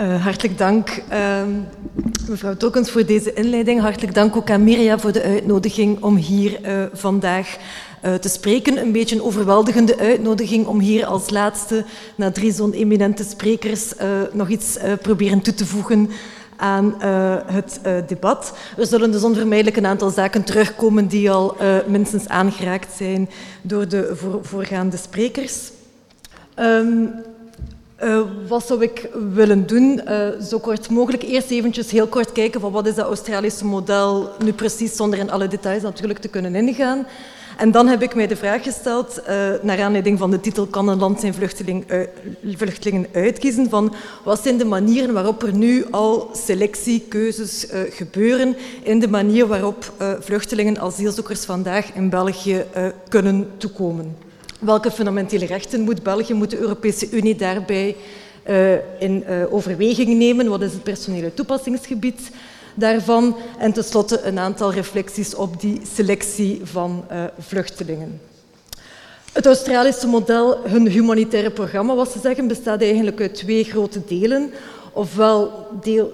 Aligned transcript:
Uh, 0.00 0.22
hartelijk 0.22 0.58
dank, 0.58 1.02
uh, 1.12 1.42
mevrouw 2.28 2.56
Tokens, 2.56 2.90
voor 2.90 3.06
deze 3.06 3.32
inleiding. 3.32 3.80
Hartelijk 3.80 4.14
dank 4.14 4.36
ook 4.36 4.50
aan 4.50 4.64
Mirja 4.64 4.98
voor 4.98 5.12
de 5.12 5.22
uitnodiging 5.22 6.02
om 6.02 6.16
hier 6.16 6.60
uh, 6.62 6.84
vandaag 6.92 7.56
uh, 8.04 8.14
te 8.14 8.28
spreken. 8.28 8.78
Een 8.78 8.92
beetje 8.92 9.16
een 9.16 9.22
overweldigende 9.22 9.98
uitnodiging 9.98 10.66
om 10.66 10.80
hier 10.80 11.06
als 11.06 11.30
laatste, 11.30 11.84
na 12.16 12.30
drie 12.30 12.52
zo'n 12.52 12.72
eminente 12.72 13.24
sprekers, 13.24 13.92
nog 14.32 14.48
iets 14.48 14.78
proberen 15.02 15.40
toe 15.40 15.54
te 15.54 15.66
voegen 15.66 16.10
aan 16.56 16.94
het 17.46 17.80
debat. 18.08 18.52
Er 18.76 18.86
zullen 18.86 19.12
dus 19.12 19.22
onvermijdelijk 19.22 19.76
een 19.76 19.86
aantal 19.86 20.10
zaken 20.10 20.44
terugkomen 20.44 21.06
die 21.06 21.30
al 21.30 21.56
minstens 21.86 22.28
aangeraakt 22.28 22.96
zijn 22.96 23.28
door 23.62 23.88
de 23.88 24.12
voor, 24.14 24.38
voorgaande 24.42 24.96
sprekers. 24.96 25.70
Um, 26.58 27.12
uh, 28.02 28.20
wat 28.48 28.66
zou 28.66 28.82
ik 28.82 29.08
willen 29.32 29.66
doen? 29.66 30.00
Uh, 30.08 30.28
zo 30.42 30.58
kort 30.58 30.90
mogelijk. 30.90 31.22
Eerst 31.22 31.50
eventjes 31.50 31.90
heel 31.90 32.06
kort 32.06 32.32
kijken 32.32 32.60
van 32.60 32.72
wat 32.72 32.86
is 32.86 32.94
dat 32.94 33.06
Australische 33.06 33.64
model 33.64 34.30
nu 34.44 34.52
precies, 34.52 34.96
zonder 34.96 35.18
in 35.18 35.30
alle 35.30 35.48
details 35.48 35.82
natuurlijk 35.82 36.18
te 36.18 36.28
kunnen 36.28 36.54
ingaan. 36.54 37.06
En 37.56 37.70
dan 37.70 37.86
heb 37.86 38.02
ik 38.02 38.14
mij 38.14 38.26
de 38.26 38.36
vraag 38.36 38.62
gesteld, 38.62 39.20
uh, 39.20 39.26
naar 39.62 39.82
aanleiding 39.82 40.18
van 40.18 40.30
de 40.30 40.40
titel 40.40 40.66
Kan 40.66 40.88
een 40.88 40.98
land 40.98 41.20
zijn 41.20 41.34
vluchteling, 41.34 41.84
vluchtelingen 42.56 43.06
uitkiezen? 43.12 43.68
Van 43.68 43.94
wat 44.24 44.42
zijn 44.42 44.58
de 44.58 44.64
manieren 44.64 45.14
waarop 45.14 45.42
er 45.42 45.52
nu 45.52 45.84
al 45.90 46.30
selectiekeuzes 46.32 47.66
gebeuren 47.90 48.56
in 48.82 48.98
de 48.98 49.08
manier 49.08 49.46
waarop 49.46 49.92
vluchtelingen, 50.20 50.80
asielzoekers 50.80 51.44
vandaag 51.44 51.94
in 51.94 52.10
België 52.10 52.64
kunnen 53.08 53.50
toekomen? 53.56 54.29
Welke 54.60 54.90
fundamentele 54.90 55.46
rechten 55.46 55.80
moet 55.80 56.02
België, 56.02 56.34
moet 56.34 56.50
de 56.50 56.58
Europese 56.58 57.10
Unie 57.10 57.36
daarbij 57.36 57.96
uh, 58.48 58.72
in 58.98 59.24
uh, 59.28 59.54
overweging 59.54 60.18
nemen? 60.18 60.48
Wat 60.48 60.62
is 60.62 60.72
het 60.72 60.82
personele 60.82 61.34
toepassingsgebied 61.34 62.30
daarvan? 62.74 63.36
En 63.58 63.72
tenslotte 63.72 64.20
een 64.22 64.38
aantal 64.38 64.72
reflecties 64.72 65.34
op 65.34 65.60
die 65.60 65.80
selectie 65.94 66.60
van 66.64 67.04
uh, 67.12 67.24
vluchtelingen. 67.38 68.20
Het 69.32 69.46
Australische 69.46 70.06
model, 70.06 70.58
hun 70.64 70.88
humanitaire 70.88 71.50
programma, 71.50 71.94
was 71.94 72.12
te 72.12 72.18
zeggen, 72.18 72.48
bestaat 72.48 72.82
eigenlijk 72.82 73.20
uit 73.20 73.34
twee 73.34 73.64
grote 73.64 74.02
delen. 74.06 74.50
Ofwel 74.92 75.66
deel, 75.82 76.12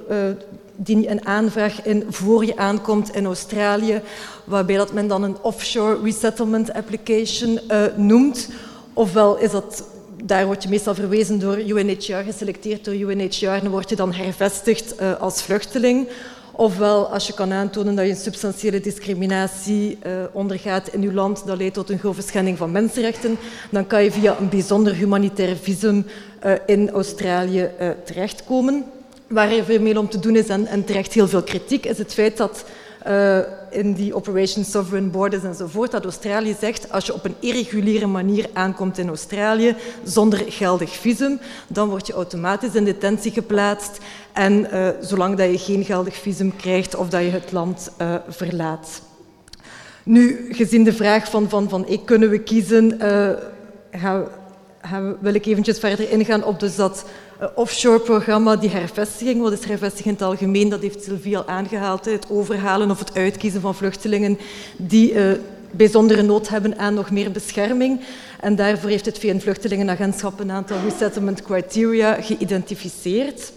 die 0.77 1.11
een 1.11 1.27
aanvraag 1.27 1.83
in 1.83 2.05
voor 2.09 2.45
je 2.45 2.57
aankomt 2.57 3.15
in 3.15 3.25
Australië, 3.25 4.01
waarbij 4.45 4.77
dat 4.77 4.93
men 4.93 5.09
dan 5.09 5.23
een 5.23 5.37
offshore 5.43 6.03
resettlement 6.03 6.73
application 6.73 7.59
uh, 7.71 7.83
noemt. 7.97 8.49
Ofwel 8.93 9.39
is 9.39 9.51
dat, 9.51 9.85
daar 10.25 10.47
word 10.47 10.63
je 10.63 10.69
meestal 10.69 10.95
verwezen 10.95 11.39
door 11.39 11.59
UNHCR, 11.59 12.25
geselecteerd 12.25 12.85
door 12.85 12.95
UNHCR, 12.95 13.47
en 13.47 13.71
word 13.71 13.89
je 13.89 13.97
dan 13.97 14.13
hervestigd 14.13 15.01
uh, 15.01 15.21
als 15.21 15.43
vluchteling. 15.43 16.09
Ofwel, 16.53 17.07
als 17.07 17.27
je 17.27 17.33
kan 17.33 17.53
aantonen 17.53 17.95
dat 17.95 18.05
je 18.05 18.11
een 18.11 18.17
substantiële 18.17 18.81
discriminatie 18.81 19.99
uh, 20.07 20.13
ondergaat 20.33 20.89
in 20.89 21.03
je 21.03 21.13
land, 21.13 21.47
dat 21.47 21.59
leidt 21.59 21.75
tot 21.75 21.91
een 21.91 21.99
grove 21.99 22.23
schending 22.23 22.59
van 22.59 22.71
mensenrechten, 22.71 23.37
dan 23.71 23.87
kan 23.87 24.05
je 24.05 24.13
via 24.13 24.37
een 24.39 24.49
bijzonder 24.49 24.95
humanitair 24.95 25.57
visum 25.57 26.07
in 26.67 26.91
Australië 26.91 27.71
terechtkomen. 28.05 28.85
Waar 29.29 29.51
er 29.51 29.65
veel 29.65 29.81
meer 29.81 29.99
om 29.99 30.09
te 30.09 30.19
doen 30.19 30.37
is, 30.37 30.49
en, 30.49 30.67
en 30.67 30.85
terecht 30.85 31.13
heel 31.13 31.29
veel 31.29 31.43
kritiek, 31.43 31.87
is 31.87 31.99
het 31.99 32.15
feit 32.15 32.37
dat 32.37 32.65
uh, 33.07 33.39
in 33.71 33.93
die 33.93 34.15
Operation 34.15 34.65
Sovereign 34.65 35.11
Borders 35.11 35.43
enzovoort, 35.43 35.91
dat 35.91 36.05
Australië 36.05 36.57
zegt, 36.61 36.93
als 36.93 37.07
je 37.07 37.15
op 37.15 37.25
een 37.25 37.35
irreguliere 37.41 38.07
manier 38.07 38.49
aankomt 38.53 38.99
in 38.99 39.09
Australië, 39.09 39.77
zonder 40.05 40.45
geldig 40.49 40.91
visum, 40.91 41.39
dan 41.69 41.89
word 41.89 42.07
je 42.07 42.13
automatisch 42.13 42.75
in 42.75 42.85
detentie 42.85 43.33
geplaatst 43.33 43.99
en 44.33 44.67
uh, 44.73 44.89
zolang 45.01 45.37
dat 45.37 45.51
je 45.51 45.59
geen 45.59 45.85
geldig 45.85 46.17
visum 46.17 46.57
krijgt 46.57 46.95
of 46.95 47.09
dat 47.09 47.23
je 47.23 47.31
het 47.31 47.53
land 47.53 47.91
uh, 48.01 48.15
verlaat. 48.29 49.03
Nu, 50.03 50.49
gezien 50.51 50.85
de 50.85 50.93
vraag 50.93 51.31
van, 51.31 51.49
van, 51.49 51.69
van 51.69 51.85
hey, 51.87 52.01
kunnen 52.05 52.31
we 52.31 52.39
kiezen, 52.39 52.99
gaan, 53.91 55.17
wil 55.21 55.35
ik 55.35 55.47
eventjes 55.47 55.79
verder 55.79 56.11
ingaan 56.11 56.45
op 56.45 56.61
dus 56.61 56.77
dat 56.77 57.05
offshore-programma, 57.55 58.57
die 58.57 58.71
hervestiging. 58.71 59.41
Wat 59.41 59.53
is 59.53 59.65
hervestiging 59.65 60.07
in 60.07 60.13
het 60.13 60.23
algemeen? 60.23 60.69
Dat 60.69 60.81
heeft 60.81 61.05
Sylvie 61.05 61.37
al 61.37 61.47
aangehaald. 61.47 62.05
Het 62.05 62.27
overhalen 62.31 62.91
of 62.91 62.99
het 62.99 63.15
uitkiezen 63.15 63.61
van 63.61 63.75
vluchtelingen 63.75 64.39
die 64.77 65.13
uh, 65.13 65.33
bijzondere 65.71 66.23
nood 66.23 66.49
hebben 66.49 66.79
aan 66.79 66.95
nog 66.95 67.11
meer 67.11 67.31
bescherming. 67.31 68.01
En 68.41 68.57
daarvoor 68.57 68.91
heeft 68.91 69.07
het 69.07 69.19
VN-vluchtelingenagentschap 69.19 70.41
een 70.41 70.51
aantal 70.51 70.77
resettlement 70.85 71.43
criteria 71.43 72.21
geïdentificeerd. 72.21 73.53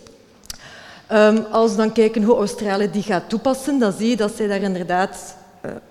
Um, 1.12 1.46
als 1.52 1.72
we 1.72 1.78
dan 1.78 1.92
kijken 1.92 2.24
hoe 2.24 2.36
Australië 2.36 2.90
die 2.92 3.04
gaat 3.04 3.30
toepassen, 3.30 3.80
dan 3.80 3.94
zie 3.98 4.10
je 4.10 4.16
dat 4.16 4.36
zij 4.36 4.48
daar 4.48 4.62
inderdaad 4.62 5.36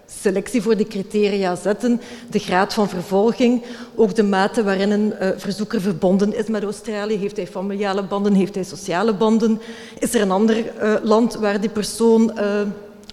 selectie 0.06 0.62
voor 0.62 0.76
die 0.76 0.86
criteria 0.86 1.56
zetten, 1.56 2.00
de 2.30 2.38
graad 2.38 2.74
van 2.74 2.88
vervolging, 2.88 3.62
ook 3.94 4.14
de 4.14 4.22
mate 4.22 4.62
waarin 4.62 4.90
een 4.90 5.14
uh, 5.20 5.28
verzoeker 5.36 5.80
verbonden 5.80 6.36
is 6.36 6.46
met 6.46 6.62
Australië. 6.62 7.16
Heeft 7.16 7.36
hij 7.36 7.46
familiale 7.46 8.02
banden, 8.02 8.34
heeft 8.34 8.54
hij 8.54 8.64
sociale 8.64 9.14
banden? 9.14 9.60
Is 9.98 10.14
er 10.14 10.20
een 10.20 10.30
ander 10.30 10.56
uh, 10.56 10.94
land 11.02 11.34
waar 11.34 11.60
die 11.60 11.70
persoon 11.70 12.38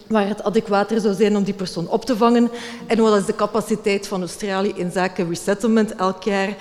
waar 0.08 0.28
het 0.28 0.44
adequater 0.44 1.02
zou 1.02 1.14
zijn 1.14 1.38
om 1.38 1.44
die 1.44 1.54
persoon 1.54 1.88
op 1.88 2.06
te 2.06 2.18
vangen. 2.18 2.50
En 2.88 3.02
wat 3.02 3.20
is 3.20 3.26
de 3.26 3.36
capaciteit 3.36 4.08
van 4.08 4.20
Australië 4.20 4.74
in 4.76 4.92
zaken 4.92 5.30
resettlement? 5.30 5.96
Elk 5.96 6.24
jaar 6.24 6.56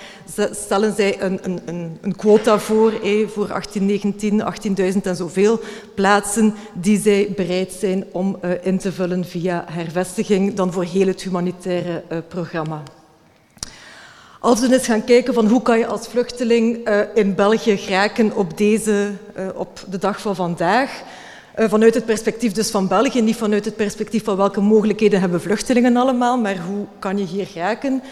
stellen 0.51 0.95
zij 0.95 1.21
een, 1.21 1.39
een, 1.43 1.97
een 2.01 2.15
quota 2.15 2.59
voor, 2.59 2.91
eh, 3.03 3.27
voor 3.27 3.53
18, 3.53 3.85
19, 3.85 4.43
18.000 4.77 5.01
en 5.03 5.15
zoveel 5.15 5.59
plaatsen 5.95 6.55
die 6.73 6.99
zij 6.99 7.33
bereid 7.35 7.71
zijn 7.71 8.05
om 8.11 8.37
uh, 8.41 8.51
in 8.61 8.77
te 8.77 8.91
vullen 8.91 9.25
via 9.25 9.65
hervestiging, 9.67 10.53
dan 10.53 10.71
voor 10.71 10.83
heel 10.83 11.07
het 11.07 11.21
humanitaire 11.21 12.03
uh, 12.11 12.17
programma. 12.27 12.83
Als 14.39 14.59
we 14.59 14.73
eens 14.73 14.85
gaan 14.85 15.03
kijken 15.03 15.33
van 15.33 15.47
hoe 15.47 15.61
kan 15.61 15.77
je 15.77 15.87
als 15.87 16.07
vluchteling 16.07 16.87
uh, 16.87 16.99
in 17.13 17.35
België 17.35 17.77
geraken 17.77 18.35
op, 18.35 18.57
deze, 18.57 19.11
op 19.55 19.85
de 19.89 19.97
dag 19.97 20.21
van 20.21 20.35
vandaag, 20.35 21.03
vanuit 21.55 21.93
het 21.93 22.05
perspectief 22.05 22.51
dus 22.51 22.69
van 22.69 22.87
België, 22.87 23.21
niet 23.21 23.35
vanuit 23.35 23.65
het 23.65 23.75
perspectief 23.75 24.23
van 24.23 24.37
welke 24.37 24.61
mogelijkheden 24.61 25.19
hebben 25.19 25.41
vluchtelingen 25.41 25.97
allemaal, 25.97 26.37
maar 26.37 26.57
hoe 26.57 26.85
kan 26.99 27.17
je 27.17 27.25
hier 27.25 27.47
raken? 27.55 28.03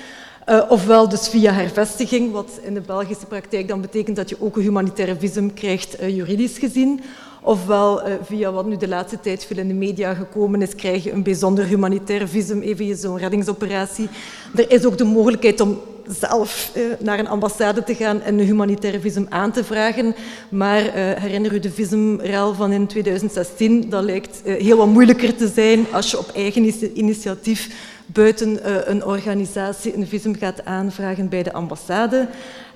Uh, 0.49 0.61
ofwel 0.69 1.09
dus 1.09 1.27
via 1.27 1.51
hervestiging, 1.51 2.31
wat 2.31 2.59
in 2.61 2.73
de 2.73 2.81
Belgische 2.81 3.25
praktijk 3.25 3.67
dan 3.67 3.81
betekent 3.81 4.15
dat 4.15 4.29
je 4.29 4.35
ook 4.39 4.55
een 4.55 4.61
humanitaire 4.61 5.15
visum 5.19 5.53
krijgt, 5.53 6.01
uh, 6.01 6.15
juridisch 6.15 6.57
gezien. 6.57 7.01
Ofwel 7.41 8.01
via 8.23 8.51
wat 8.51 8.65
nu 8.65 8.77
de 8.77 8.87
laatste 8.87 9.19
tijd 9.19 9.45
veel 9.45 9.57
in 9.57 9.67
de 9.67 9.73
media 9.73 10.13
gekomen 10.13 10.61
is, 10.61 10.75
krijg 10.75 11.03
je 11.03 11.11
een 11.11 11.23
bijzonder 11.23 11.65
humanitair 11.65 12.27
visum, 12.27 12.61
even 12.61 12.97
zo'n 12.97 13.17
reddingsoperatie. 13.17 14.09
Er 14.55 14.71
is 14.71 14.85
ook 14.85 14.97
de 14.97 15.03
mogelijkheid 15.03 15.61
om 15.61 15.81
zelf 16.07 16.71
uh, 16.75 16.83
naar 16.99 17.19
een 17.19 17.27
ambassade 17.27 17.83
te 17.83 17.95
gaan 17.95 18.21
en 18.21 18.39
een 18.39 18.45
humanitaire 18.45 18.99
visum 18.99 19.25
aan 19.29 19.51
te 19.51 19.63
vragen. 19.63 20.15
Maar 20.49 20.85
uh, 20.85 20.91
herinner 20.93 21.53
u 21.53 21.59
de 21.59 21.71
visumruil 21.71 22.53
van 22.53 22.71
in 22.71 22.87
2016? 22.87 23.89
Dat 23.89 24.03
lijkt 24.03 24.41
uh, 24.45 24.61
heel 24.61 24.77
wat 24.77 24.87
moeilijker 24.87 25.35
te 25.35 25.47
zijn 25.47 25.85
als 25.91 26.11
je 26.11 26.19
op 26.19 26.31
eigen 26.35 26.73
initiatief 26.99 27.91
buiten 28.05 28.59
een 28.91 29.05
organisatie 29.05 29.95
een 29.95 30.07
visum 30.07 30.35
gaat 30.35 30.65
aanvragen 30.65 31.29
bij 31.29 31.43
de 31.43 31.53
ambassade. 31.53 32.27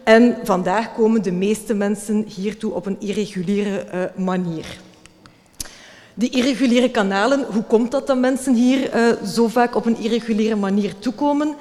En 0.04 0.38
vandaag 0.44 0.94
komen 0.94 1.24
de 1.24 1.32
meeste 1.32 1.74
mensen 1.74 2.26
hiertoe 2.28 2.74
op 2.74 2.86
een 2.86 2.98
irreguliere 3.00 4.12
manier. 4.16 4.66
Die 6.14 6.30
irreguliere 6.30 6.92
kanalen, 6.92 7.46
hoe 7.54 7.64
komt 7.64 7.92
dat 7.92 8.08
dat 8.08 8.18
mensen 8.18 8.54
hier 8.54 8.90
zo 9.26 9.48
vaak 9.48 9.76
op 9.76 9.86
een 9.86 9.98
irreguliere 9.98 10.56
manier 10.56 10.94
toekomen? 11.00 11.56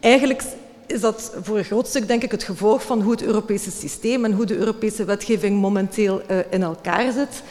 Eigenlijk 0.00 0.42
is 0.88 1.00
dat 1.00 1.32
voor 1.42 1.58
een 1.58 1.64
groot 1.64 1.86
stuk 1.86 2.08
denk 2.08 2.22
ik 2.22 2.30
het 2.30 2.42
gevolg 2.42 2.82
van 2.82 3.02
hoe 3.02 3.10
het 3.10 3.22
Europese 3.22 3.70
systeem 3.70 4.24
en 4.24 4.32
hoe 4.32 4.46
de 4.46 4.56
Europese 4.56 5.04
wetgeving 5.04 5.60
momenteel 5.60 6.22
uh, 6.30 6.38
in 6.50 6.62
elkaar 6.62 7.12
zit. 7.12 7.42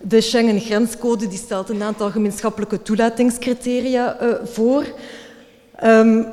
De 0.00 0.20
Schengen-grenscode 0.20 1.28
stelt 1.30 1.68
een 1.68 1.82
aantal 1.82 2.10
gemeenschappelijke 2.10 2.82
toelatingscriteria 2.82 4.22
uh, 4.22 4.34
voor. 4.44 4.84
Um, 5.84 6.26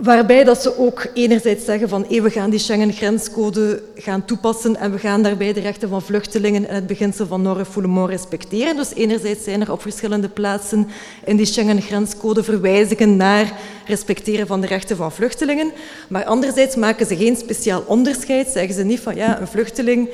Waarbij 0.00 0.44
dat 0.44 0.62
ze 0.62 0.78
ook 0.78 1.06
enerzijds 1.14 1.64
zeggen 1.64 1.88
van 1.88 2.06
we 2.08 2.30
gaan 2.30 2.50
die 2.50 2.58
Schengen-grenscode 2.58 3.82
gaan 3.94 4.24
toepassen 4.24 4.76
en 4.76 4.92
we 4.92 4.98
gaan 4.98 5.22
daarbij 5.22 5.52
de 5.52 5.60
rechten 5.60 5.88
van 5.88 6.02
vluchtelingen 6.02 6.68
en 6.68 6.74
het 6.74 6.86
beginsel 6.86 7.26
van 7.26 7.42
non-refoulement 7.42 8.08
respecteren. 8.08 8.76
Dus 8.76 8.94
enerzijds 8.94 9.44
zijn 9.44 9.60
er 9.60 9.72
op 9.72 9.82
verschillende 9.82 10.28
plaatsen 10.28 10.88
in 11.24 11.36
die 11.36 11.46
Schengen-grenscode 11.46 12.42
verwijzingen 12.42 13.16
naar 13.16 13.52
respecteren 13.86 14.46
van 14.46 14.60
de 14.60 14.66
rechten 14.66 14.96
van 14.96 15.12
vluchtelingen. 15.12 15.72
Maar 16.08 16.24
anderzijds 16.24 16.76
maken 16.76 17.06
ze 17.06 17.16
geen 17.16 17.36
speciaal 17.36 17.82
onderscheid. 17.86 18.48
Zeggen 18.48 18.74
ze 18.74 18.82
niet 18.82 19.00
van 19.00 19.16
ja, 19.16 19.40
een 19.40 19.48
vluchteling 19.48 20.08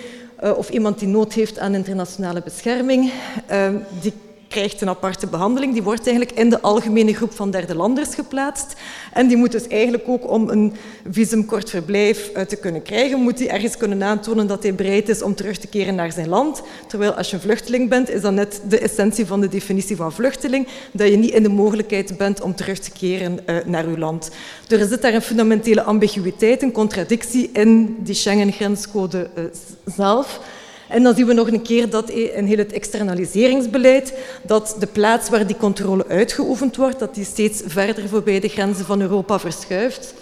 uh, 0.44 0.58
of 0.58 0.69
iemand 0.69 0.98
die 0.98 1.08
nood 1.08 1.32
heeft 1.32 1.58
aan 1.58 1.75
internationale 1.75 2.42
bescherming, 2.44 3.12
uh, 3.50 3.69
die 4.00 4.12
krijgt 4.55 4.81
een 4.81 4.89
aparte 4.89 5.27
behandeling. 5.27 5.73
Die 5.73 5.83
wordt 5.83 6.06
eigenlijk 6.06 6.39
in 6.39 6.51
de 6.51 6.61
algemene 6.61 7.15
groep 7.15 7.35
van 7.35 7.51
derde 7.51 7.75
landers 7.75 8.15
geplaatst. 8.15 8.75
En 9.12 9.27
die 9.27 9.37
moet 9.37 9.53
dus 9.53 9.67
eigenlijk 9.67 10.09
ook 10.09 10.31
om 10.31 10.49
een 10.49 10.73
visumkort 11.11 11.71
verblijf 11.71 12.29
eh, 12.29 12.43
te 12.43 12.56
kunnen 12.56 12.83
krijgen, 12.83 13.21
moet 13.21 13.39
hij 13.39 13.49
ergens 13.49 13.77
kunnen 13.77 14.03
aantonen 14.03 14.47
dat 14.47 14.62
hij 14.62 14.75
bereid 14.75 15.09
is 15.09 15.23
om 15.23 15.35
terug 15.35 15.59
te 15.59 15.67
keren 15.67 15.95
naar 15.95 16.12
zijn 16.12 16.29
land. 16.29 16.62
Terwijl 16.87 17.12
als 17.12 17.31
je 17.31 17.37
een 17.37 17.43
vluchteling 17.43 17.89
bent, 17.89 18.11
is 18.11 18.21
dat 18.21 18.33
net 18.33 18.62
de 18.69 18.79
essentie 18.79 19.27
van 19.27 19.41
de 19.41 19.49
definitie 19.49 19.97
van 19.97 20.12
vluchteling, 20.12 20.67
dat 20.93 21.09
je 21.09 21.17
niet 21.17 21.31
in 21.31 21.43
de 21.43 21.49
mogelijkheid 21.49 22.17
bent 22.17 22.41
om 22.41 22.55
terug 22.55 22.79
te 22.79 22.91
keren 22.91 23.39
uh, 23.47 23.56
naar 23.65 23.91
je 23.91 23.99
land. 23.99 24.31
Dus 24.67 24.81
er 24.81 24.89
zit 24.89 25.03
daar 25.03 25.15
een 25.15 25.23
fundamentele 25.23 25.83
ambiguïteit, 25.83 26.62
een 26.62 26.73
contradictie 26.73 27.51
in 27.53 27.97
die 27.99 28.15
Schengen-grenscode 28.15 29.29
uh, 29.37 29.45
zelf. 29.85 30.41
En 30.88 31.02
dan 31.02 31.14
zien 31.14 31.26
we 31.26 31.32
nog 31.32 31.50
een 31.50 31.62
keer 31.62 31.90
dat 31.90 32.10
in 32.10 32.44
heel 32.44 32.58
het 32.58 32.72
externaliseringsbeleid, 32.72 34.14
dat 34.42 34.76
de 34.78 34.86
plaats 34.86 35.28
waar 35.28 35.46
die 35.46 35.56
controle 35.56 36.06
uitgeoefend 36.08 36.76
wordt, 36.76 36.98
dat 36.98 37.14
die 37.14 37.25
steeds 37.25 37.62
verder 37.66 38.08
voorbij 38.08 38.40
de 38.40 38.48
grenzen 38.48 38.84
van 38.84 39.00
Europa 39.00 39.38
verschuift. 39.38 40.14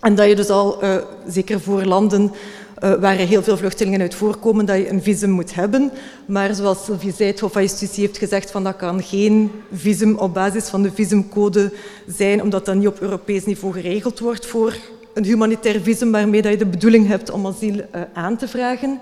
En 0.00 0.14
dat 0.14 0.28
je 0.28 0.34
dus 0.34 0.48
al, 0.48 0.84
uh, 0.84 0.96
zeker 1.26 1.60
voor 1.60 1.84
landen 1.84 2.22
uh, 2.22 2.94
waar 2.94 3.18
er 3.18 3.26
heel 3.26 3.42
veel 3.42 3.56
vluchtelingen 3.56 4.00
uit 4.00 4.14
voorkomen, 4.14 4.66
dat 4.66 4.76
je 4.76 4.88
een 4.88 5.02
visum 5.02 5.30
moet 5.30 5.54
hebben. 5.54 5.90
Maar 6.26 6.54
zoals 6.54 6.84
Sylvie 6.84 7.12
zei, 7.12 7.30
het 7.30 7.40
Hof 7.40 7.52
van 7.52 7.62
Justitie 7.62 8.06
heeft 8.06 8.18
gezegd 8.18 8.50
van 8.50 8.64
dat 8.64 8.76
kan 8.76 9.02
geen 9.02 9.50
visum 9.72 10.16
op 10.16 10.34
basis 10.34 10.68
van 10.68 10.82
de 10.82 10.90
visumcode 10.94 11.72
zijn, 12.06 12.42
omdat 12.42 12.66
dat 12.66 12.74
niet 12.74 12.86
op 12.86 13.00
Europees 13.00 13.44
niveau 13.44 13.74
geregeld 13.74 14.18
wordt 14.18 14.46
voor 14.46 14.74
een 15.14 15.24
humanitair 15.24 15.80
visum 15.80 16.12
waarmee 16.12 16.42
dat 16.42 16.52
je 16.52 16.58
de 16.58 16.66
bedoeling 16.66 17.06
hebt 17.06 17.30
om 17.30 17.46
asiel 17.46 17.74
uh, 17.74 18.00
aan 18.12 18.36
te 18.36 18.48
vragen. 18.48 19.00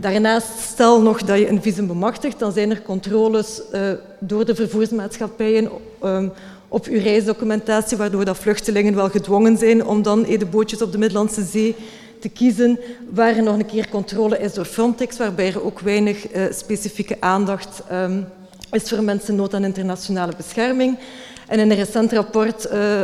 Daarnaast, 0.00 0.48
stel 0.58 1.02
nog 1.02 1.22
dat 1.22 1.38
je 1.38 1.48
een 1.48 1.62
visum 1.62 1.86
bemachtigt, 1.86 2.38
dan 2.38 2.52
zijn 2.52 2.70
er 2.70 2.82
controles 2.82 3.60
uh, 3.72 3.90
door 4.18 4.44
de 4.44 4.54
vervoersmaatschappijen 4.54 5.70
um, 6.04 6.32
op 6.68 6.86
uw 6.86 7.00
reisdocumentatie, 7.00 7.96
waardoor 7.96 8.24
dat 8.24 8.36
vluchtelingen 8.36 8.94
wel 8.94 9.08
gedwongen 9.08 9.56
zijn 9.56 9.86
om 9.86 10.02
dan 10.02 10.22
de 10.22 10.46
bootjes 10.46 10.82
op 10.82 10.92
de 10.92 10.98
Middellandse 10.98 11.44
Zee 11.44 11.76
te 12.20 12.28
kiezen, 12.28 12.78
waar 13.10 13.36
er 13.36 13.42
nog 13.42 13.58
een 13.58 13.66
keer 13.66 13.88
controle 13.88 14.38
is 14.38 14.54
door 14.54 14.64
Frontex, 14.64 15.16
waarbij 15.16 15.46
er 15.46 15.64
ook 15.64 15.80
weinig 15.80 16.34
uh, 16.34 16.44
specifieke 16.50 17.16
aandacht 17.20 17.82
um, 17.92 18.26
is 18.70 18.88
voor 18.88 19.02
mensen 19.02 19.34
nood 19.34 19.54
aan 19.54 19.64
internationale 19.64 20.32
bescherming. 20.36 20.98
En 21.46 21.58
in 21.58 21.70
een 21.70 21.76
recent 21.76 22.12
rapport, 22.12 22.72
uh, 22.72 23.02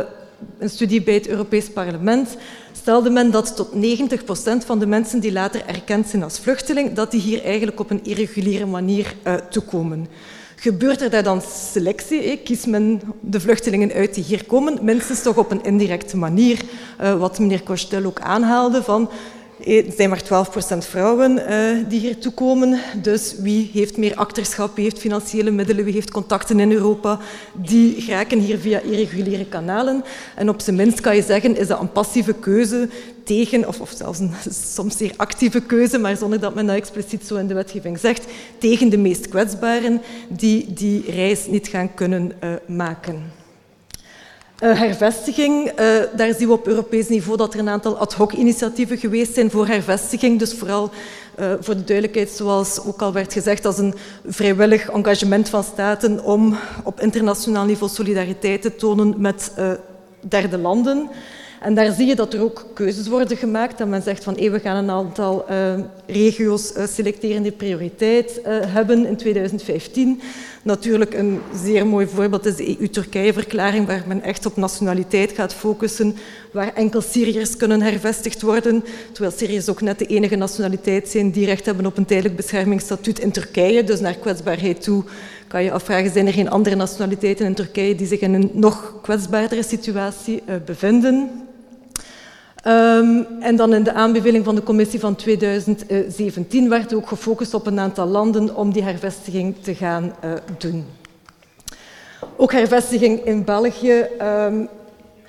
een 0.57 0.69
studie 0.69 1.01
bij 1.01 1.13
het 1.13 1.27
Europees 1.27 1.69
Parlement, 1.69 2.37
stelde 2.71 3.09
men 3.09 3.31
dat 3.31 3.55
tot 3.55 3.69
90% 3.73 4.65
van 4.65 4.79
de 4.79 4.85
mensen 4.85 5.19
die 5.19 5.31
later 5.31 5.65
erkend 5.65 6.07
zijn 6.07 6.23
als 6.23 6.39
vluchteling, 6.39 6.93
dat 6.93 7.11
die 7.11 7.21
hier 7.21 7.43
eigenlijk 7.43 7.79
op 7.79 7.89
een 7.89 8.03
irreguliere 8.03 8.65
manier 8.65 9.15
uh, 9.23 9.33
toekomen. 9.33 10.07
Gebeurt 10.55 11.01
er 11.01 11.09
daar 11.09 11.23
dan 11.23 11.41
selectie? 11.71 12.21
Eh? 12.21 12.43
Kiest 12.43 12.67
men 12.67 13.01
de 13.21 13.39
vluchtelingen 13.39 13.91
uit 13.91 14.13
die 14.13 14.23
hier 14.23 14.45
komen? 14.45 14.77
Minstens 14.81 15.21
toch 15.21 15.37
op 15.37 15.51
een 15.51 15.63
indirecte 15.63 16.17
manier, 16.17 16.61
uh, 17.01 17.19
wat 17.19 17.39
meneer 17.39 17.63
Kostel 17.63 18.03
ook 18.03 18.19
aanhaalde, 18.19 18.83
van 18.83 19.09
er 19.63 19.83
zijn 19.95 20.09
maar 20.09 20.23
12% 20.23 20.77
vrouwen 20.77 21.37
uh, 21.37 21.89
die 21.89 21.99
hier 21.99 22.17
toekomen. 22.17 22.79
Dus 23.01 23.35
wie 23.39 23.69
heeft 23.73 23.97
meer 23.97 24.15
achterschap, 24.15 24.75
wie 24.75 24.83
heeft 24.83 24.99
financiële 24.99 25.51
middelen, 25.51 25.85
wie 25.85 25.93
heeft 25.93 26.11
contacten 26.11 26.59
in 26.59 26.71
Europa, 26.71 27.19
die 27.53 28.01
geraken 28.01 28.39
hier 28.39 28.57
via 28.57 28.79
irreguliere 28.79 29.45
kanalen. 29.45 30.03
En 30.35 30.49
op 30.49 30.61
zijn 30.61 30.75
minst 30.75 31.01
kan 31.01 31.15
je 31.15 31.21
zeggen, 31.21 31.57
is 31.57 31.67
dat 31.67 31.79
een 31.79 31.91
passieve 31.91 32.33
keuze 32.33 32.89
tegen, 33.23 33.67
of, 33.67 33.79
of 33.81 33.93
zelfs 33.95 34.19
een 34.19 34.33
soms 34.75 34.97
zeer 34.97 35.13
actieve 35.15 35.61
keuze, 35.61 35.97
maar 35.97 36.17
zonder 36.17 36.39
dat 36.39 36.55
men 36.55 36.65
dat 36.65 36.75
expliciet 36.75 37.25
zo 37.25 37.35
in 37.35 37.47
de 37.47 37.53
wetgeving 37.53 37.99
zegt, 37.99 38.25
tegen 38.57 38.89
de 38.89 38.97
meest 38.97 39.27
kwetsbaren 39.27 40.01
die 40.29 40.73
die 40.73 41.11
reis 41.11 41.47
niet 41.47 41.67
gaan 41.67 41.93
kunnen 41.93 42.31
uh, 42.43 42.49
maken. 42.67 43.43
Uh, 44.63 44.79
hervestiging, 44.79 45.65
uh, 45.67 45.75
daar 46.15 46.33
zien 46.33 46.47
we 46.47 46.53
op 46.53 46.67
Europees 46.67 47.07
niveau 47.07 47.37
dat 47.37 47.53
er 47.53 47.59
een 47.59 47.69
aantal 47.69 47.97
ad 47.97 48.13
hoc 48.13 48.31
initiatieven 48.31 48.97
geweest 48.97 49.33
zijn 49.33 49.51
voor 49.51 49.67
hervestiging. 49.67 50.39
Dus 50.39 50.53
vooral 50.53 50.89
uh, 51.39 51.53
voor 51.59 51.75
de 51.75 51.83
duidelijkheid, 51.83 52.29
zoals 52.29 52.85
ook 52.85 53.01
al 53.01 53.13
werd 53.13 53.33
gezegd, 53.33 53.65
als 53.65 53.77
een 53.77 53.93
vrijwillig 54.25 54.89
engagement 54.89 55.49
van 55.49 55.63
staten 55.63 56.23
om 56.23 56.57
op 56.83 56.99
internationaal 56.99 57.65
niveau 57.65 57.93
solidariteit 57.93 58.61
te 58.61 58.75
tonen 58.75 59.13
met 59.17 59.51
derde 60.19 60.57
landen. 60.57 61.09
En 61.61 61.73
daar 61.73 61.91
zie 61.93 62.05
je 62.05 62.15
dat 62.15 62.33
er 62.33 62.41
ook 62.41 62.65
keuzes 62.73 63.07
worden 63.07 63.37
gemaakt. 63.37 63.77
Dat 63.77 63.87
men 63.87 64.01
zegt 64.01 64.23
van 64.23 64.33
we 64.33 64.59
gaan 64.59 64.83
een 64.83 64.89
aantal 64.89 65.45
regio's 66.05 66.73
selecteren 66.93 67.43
die 67.43 67.51
prioriteit 67.51 68.39
hebben 68.47 69.05
in 69.05 69.17
2015. 69.17 70.21
Natuurlijk 70.65 71.13
een 71.13 71.41
zeer 71.63 71.87
mooi 71.87 72.07
voorbeeld 72.07 72.45
is 72.45 72.55
de 72.55 72.79
EU-Turkije-verklaring, 72.79 73.87
waar 73.87 74.03
men 74.07 74.21
echt 74.21 74.45
op 74.45 74.55
nationaliteit 74.55 75.31
gaat 75.31 75.53
focussen, 75.53 76.15
waar 76.51 76.73
enkel 76.73 77.01
Syriërs 77.01 77.57
kunnen 77.57 77.81
hervestigd 77.81 78.41
worden, 78.41 78.83
terwijl 79.11 79.35
Syriërs 79.35 79.69
ook 79.69 79.81
net 79.81 79.99
de 79.99 80.05
enige 80.05 80.35
nationaliteit 80.35 81.09
zijn 81.09 81.31
die 81.31 81.45
recht 81.45 81.65
hebben 81.65 81.85
op 81.85 81.97
een 81.97 82.05
tijdelijk 82.05 82.35
beschermingsstatuut 82.35 83.19
in 83.19 83.31
Turkije. 83.31 83.83
Dus 83.83 83.99
naar 83.99 84.15
kwetsbaarheid 84.15 84.81
toe 84.81 85.03
kan 85.47 85.63
je 85.63 85.71
afvragen, 85.71 86.11
zijn 86.11 86.27
er 86.27 86.33
geen 86.33 86.49
andere 86.49 86.75
nationaliteiten 86.75 87.45
in 87.45 87.53
Turkije 87.53 87.95
die 87.95 88.07
zich 88.07 88.19
in 88.19 88.33
een 88.33 88.51
nog 88.53 88.93
kwetsbaardere 89.01 89.63
situatie 89.63 90.41
uh, 90.49 90.55
bevinden? 90.65 91.29
Um, 92.67 93.27
en 93.39 93.55
dan 93.55 93.73
in 93.73 93.83
de 93.83 93.93
aanbeveling 93.93 94.45
van 94.45 94.55
de 94.55 94.63
commissie 94.63 94.99
van 94.99 95.15
2017 95.15 96.69
werd 96.69 96.93
ook 96.93 97.07
gefocust 97.07 97.53
op 97.53 97.67
een 97.67 97.79
aantal 97.79 98.07
landen 98.07 98.55
om 98.55 98.73
die 98.73 98.83
hervestiging 98.83 99.55
te 99.61 99.75
gaan 99.75 100.15
uh, 100.23 100.31
doen. 100.57 100.85
Ook 102.35 102.51
hervestiging 102.51 103.25
in 103.25 103.43
België, 103.43 104.05
um, 104.21 104.67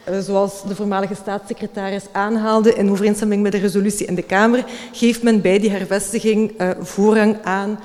uh, 0.09 0.19
zoals 0.19 0.63
de 0.69 0.75
voormalige 0.75 1.15
staatssecretaris 1.15 2.05
aanhaalde 2.13 2.75
in 2.75 2.91
overeenstemming 2.91 3.43
met 3.43 3.53
de 3.53 3.59
resolutie 3.59 4.07
in 4.07 4.15
de 4.15 4.23
Kamer, 4.23 4.65
geeft 4.93 5.23
men 5.23 5.41
bij 5.41 5.59
die 5.59 5.71
hervestiging 5.71 6.61
uh, 6.61 6.71
voorrang 6.81 7.37
aan 7.43 7.79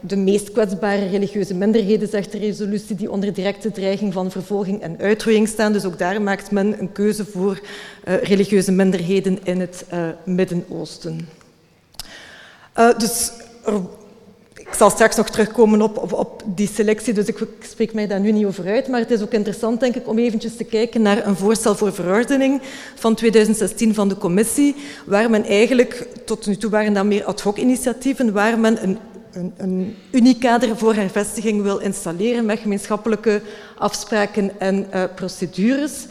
de 0.00 0.16
meest 0.16 0.52
kwetsbare 0.52 1.08
religieuze 1.08 1.54
minderheden, 1.54 2.08
zegt 2.08 2.32
de 2.32 2.38
resolutie, 2.38 2.96
die 2.96 3.10
onder 3.10 3.32
directe 3.32 3.70
dreiging 3.70 4.12
van 4.12 4.30
vervolging 4.30 4.80
en 4.82 4.98
uitroeiing 4.98 5.48
staan. 5.48 5.72
Dus 5.72 5.84
ook 5.84 5.98
daar 5.98 6.22
maakt 6.22 6.50
men 6.50 6.80
een 6.80 6.92
keuze 6.92 7.24
voor 7.24 7.60
uh, 8.08 8.22
religieuze 8.22 8.72
minderheden 8.72 9.38
in 9.42 9.60
het 9.60 9.84
uh, 9.92 10.08
Midden-Oosten. 10.24 11.28
Uh, 12.78 12.98
dus 12.98 13.32
ik 14.54 14.76
zal 14.76 14.90
straks 14.90 15.16
nog 15.16 15.30
terugkomen 15.30 15.82
op, 15.82 15.98
op, 15.98 16.12
op, 16.12 16.42
die 16.46 16.68
selectie, 16.74 17.14
dus 17.14 17.26
ik 17.26 17.46
spreek 17.60 17.94
mij 17.94 18.06
daar 18.06 18.20
nu 18.20 18.32
niet 18.32 18.46
over 18.46 18.66
uit. 18.66 18.88
Maar 18.88 19.00
het 19.00 19.10
is 19.10 19.22
ook 19.22 19.32
interessant, 19.32 19.80
denk 19.80 19.94
ik, 19.94 20.08
om 20.08 20.18
eventjes 20.18 20.56
te 20.56 20.64
kijken 20.64 21.02
naar 21.02 21.26
een 21.26 21.36
voorstel 21.36 21.74
voor 21.74 21.92
verordening 21.92 22.60
van 22.94 23.14
2016 23.14 23.94
van 23.94 24.08
de 24.08 24.16
commissie, 24.16 24.76
waar 25.06 25.30
men 25.30 25.44
eigenlijk, 25.44 26.06
tot 26.24 26.46
nu 26.46 26.56
toe 26.56 26.70
waren 26.70 26.92
dat 26.92 27.04
meer 27.04 27.24
ad 27.24 27.40
hoc 27.40 27.56
initiatieven, 27.56 28.32
waar 28.32 28.58
men 28.58 28.82
een 28.82 28.98
een, 29.32 29.52
een 29.56 29.96
uniekader 30.10 30.76
voor 30.76 30.94
hervestiging 30.94 31.62
wil 31.62 31.78
installeren 31.78 32.44
met 32.44 32.58
gemeenschappelijke 32.58 33.42
afspraken 33.78 34.60
en 34.60 34.86
uh, 34.94 35.04
procedures. 35.14 36.06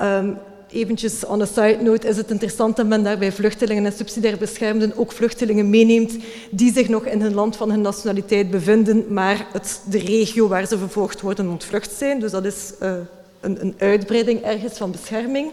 Um, 0.00 0.38
eventjes 0.72 1.24
on 1.24 1.42
a 1.42 1.46
side 1.46 1.78
note 1.82 2.08
is 2.08 2.16
het 2.16 2.30
interessant 2.30 2.76
dat 2.76 2.86
men 2.86 3.02
daarbij 3.02 3.32
vluchtelingen 3.32 3.84
en 3.84 3.92
subsidiair 3.92 4.38
beschermden 4.38 4.96
ook 4.96 5.12
vluchtelingen 5.12 5.70
meeneemt 5.70 6.12
die 6.50 6.72
zich 6.72 6.88
nog 6.88 7.04
in 7.04 7.20
hun 7.20 7.34
land 7.34 7.56
van 7.56 7.70
hun 7.70 7.80
nationaliteit 7.80 8.50
bevinden, 8.50 9.04
maar 9.08 9.46
het, 9.52 9.80
de 9.90 9.98
regio 9.98 10.48
waar 10.48 10.66
ze 10.66 10.78
vervolgd 10.78 11.20
worden 11.20 11.48
ontvlucht 11.48 11.92
zijn. 11.92 12.20
Dus 12.20 12.30
dat 12.30 12.44
is 12.44 12.72
uh, 12.82 12.92
een, 13.40 13.60
een 13.60 13.74
uitbreiding 13.78 14.42
ergens 14.42 14.76
van 14.78 14.90
bescherming. 14.90 15.52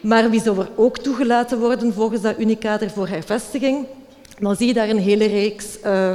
Maar 0.00 0.30
wie 0.30 0.42
zou 0.42 0.58
er 0.58 0.68
ook 0.74 0.98
toegelaten 0.98 1.58
worden 1.58 1.94
volgens 1.94 2.20
dat 2.20 2.38
uniekader 2.38 2.90
voor 2.90 3.08
hervestiging? 3.08 3.86
Dan 4.38 4.56
zie 4.56 4.66
je 4.66 4.74
daar 4.74 4.88
een 4.88 4.98
hele 4.98 5.26
reeks 5.26 5.64
uh, 5.84 6.14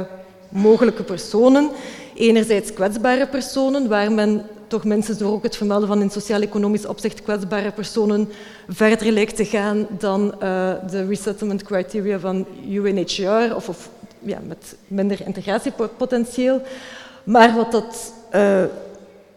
mogelijke 0.50 1.02
personen. 1.02 1.70
Enerzijds 2.14 2.72
kwetsbare 2.72 3.26
personen, 3.26 3.88
waar 3.88 4.12
men 4.12 4.44
toch 4.66 4.84
minstens 4.84 5.18
door 5.18 5.32
ook 5.32 5.42
het 5.42 5.56
vermelden 5.56 5.88
van 5.88 6.00
in 6.00 6.10
sociaal-economisch 6.10 6.86
opzicht 6.86 7.22
kwetsbare 7.22 7.70
personen 7.70 8.28
verder 8.68 9.12
lijkt 9.12 9.36
te 9.36 9.44
gaan 9.44 9.86
dan 9.98 10.34
uh, 10.42 10.72
de 10.90 11.06
resettlement 11.06 11.62
criteria 11.62 12.18
van 12.18 12.46
UNHCR 12.68 13.54
of, 13.54 13.68
of 13.68 13.90
ja, 14.18 14.38
met 14.46 14.76
minder 14.86 15.20
integratiepotentieel. 15.26 16.62
Maar 17.24 17.54
wat 17.54 17.72
dat 17.72 18.12
uh, 18.34 18.64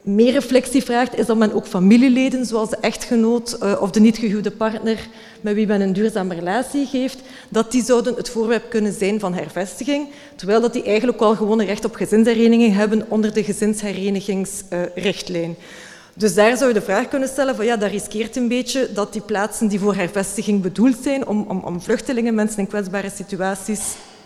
meer 0.04 0.32
reflectie 0.32 0.84
vraagt, 0.84 1.18
is 1.18 1.26
dat 1.26 1.38
men 1.38 1.54
ook 1.54 1.68
familieleden, 1.68 2.46
zoals 2.46 2.70
de 2.70 2.78
echtgenoot 2.82 3.58
uh, 3.64 3.82
of 3.82 3.92
de 3.92 4.00
niet 4.00 4.18
gehuwde 4.18 4.52
partner 4.52 4.98
met 5.42 5.54
wie 5.54 5.68
men 5.68 5.82
een 5.82 5.94
duurzame 5.94 6.36
relatie 6.36 6.86
geeft, 6.86 7.20
dat 7.50 7.72
die 7.72 7.84
zouden 7.84 8.16
het 8.16 8.30
voorwerp 8.30 8.70
kunnen 8.70 8.94
zijn 8.94 9.20
van 9.20 9.34
hervestiging, 9.34 10.08
terwijl 10.36 10.62
dat 10.62 10.74
die 10.74 10.84
eigenlijk 10.84 11.22
al 11.22 11.36
gewoon 11.36 11.60
een 11.60 11.66
recht 11.66 11.86
op 11.86 11.96
gezinshereniging 11.96 12.76
hebben 12.76 13.06
onder 13.08 13.34
de 13.34 13.44
gezinsherenigingsrichtlijn. 13.44 15.56
Dus 16.16 16.34
daar 16.34 16.58
zou 16.58 16.68
je 16.68 16.80
de 16.80 16.82
vraag 16.82 17.08
kunnen 17.08 17.30
stellen 17.30 17.56
van 17.56 17.66
ja, 17.66 17.78
dat 17.78 17.92
riskeert 17.92 18.36
een 18.36 18.48
beetje 18.48 18.90
dat 18.94 19.14
die 19.14 19.22
plaatsen 19.22 19.68
die 19.68 19.80
voor 19.80 19.96
hervestiging 19.96 20.62
bedoeld 20.62 20.98
zijn 21.04 21.28
om, 21.28 21.46
om, 21.48 21.60
om 21.60 21.82
vluchtelingen, 21.82 22.36
mensen 22.36 22.60
in 22.60 22.68
kwetsbare 22.68 23.12
situaties 23.16 23.82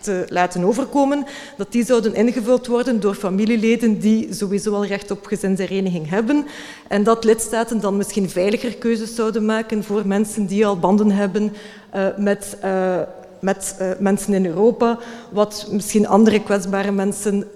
te 0.08 0.26
laten 0.30 0.64
overkomen, 0.64 1.26
dat 1.58 1.72
die 1.72 1.86
zouden 1.86 2.16
ingevuld 2.16 2.68
worden 2.68 3.00
door 3.00 3.16
familieleden 3.16 4.00
die 4.00 4.34
sowieso 4.34 4.74
al 4.74 4.86
recht 4.86 5.12
op 5.12 5.26
gezinshereniging 5.26 6.10
hebben 6.10 6.46
en 6.88 7.04
dat 7.04 7.24
lidstaten 7.24 7.80
dan 7.80 7.98
misschien 7.98 8.30
veiliger 8.30 8.76
keuzes 8.76 9.16
zouden 9.16 9.46
maken 9.46 9.84
voor 9.84 10.08
mensen 10.08 10.46
die 10.46 10.66
al 10.66 10.80
banden 10.80 11.12
hebben 11.12 11.54
uh, 11.96 12.08
met, 12.18 12.58
uh, 12.64 13.00
met 13.40 13.76
uh, 13.82 13.90
mensen 14.00 14.34
in 14.34 14.46
Europa, 14.46 15.00
wat 15.32 15.68
misschien 15.72 16.08
andere 16.08 16.44
kwetsbare 16.44 16.92
mensen 16.92 17.48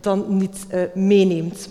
dan 0.00 0.24
niet 0.28 0.66
meeneemt. 0.94 1.68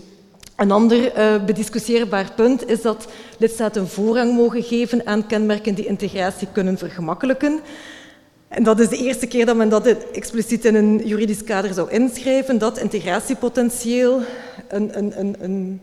Een 0.55 0.71
ander 0.71 1.11
bediscussieerbaar 1.45 2.31
punt 2.35 2.69
is 2.69 2.81
dat 2.81 3.07
lidstaten 3.37 3.87
voorrang 3.87 4.35
mogen 4.35 4.63
geven 4.63 5.07
aan 5.07 5.27
kenmerken 5.27 5.75
die 5.75 5.85
integratie 5.85 6.47
kunnen 6.51 6.77
vergemakkelijken. 6.77 7.59
En 8.49 8.63
dat 8.63 8.79
is 8.79 8.89
de 8.89 8.97
eerste 8.97 9.27
keer 9.27 9.45
dat 9.45 9.55
men 9.55 9.69
dat 9.69 9.87
expliciet 10.11 10.65
in 10.65 10.75
een 10.75 11.01
juridisch 11.07 11.43
kader 11.43 11.73
zou 11.73 11.91
inschrijven, 11.91 12.57
dat 12.57 12.77
integratiepotentieel 12.77 14.21
een, 14.67 14.97
een, 14.97 15.43
een, 15.43 15.81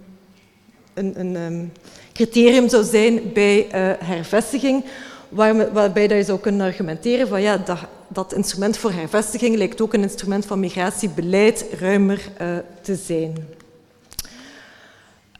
een, 0.94 1.36
um, 1.36 1.72
criterium 2.12 2.68
zou 2.68 2.84
zijn 2.84 3.32
bij 3.32 3.64
uh, 3.64 3.70
hervestiging, 3.98 4.84
waar, 5.28 5.72
waarbij 5.72 6.08
dat 6.08 6.16
je 6.16 6.24
zou 6.24 6.38
kunnen 6.38 6.66
argumenteren 6.66 7.28
van 7.28 7.42
ja, 7.42 7.56
dat, 7.56 7.78
dat 8.08 8.32
instrument 8.32 8.76
voor 8.76 8.92
hervestiging 8.92 9.56
lijkt 9.56 9.80
ook 9.80 9.94
een 9.94 10.02
instrument 10.02 10.46
van 10.46 10.60
migratiebeleid 10.60 11.64
ruimer 11.78 12.28
uh, 12.40 12.56
te 12.80 12.94
zijn. 12.94 13.48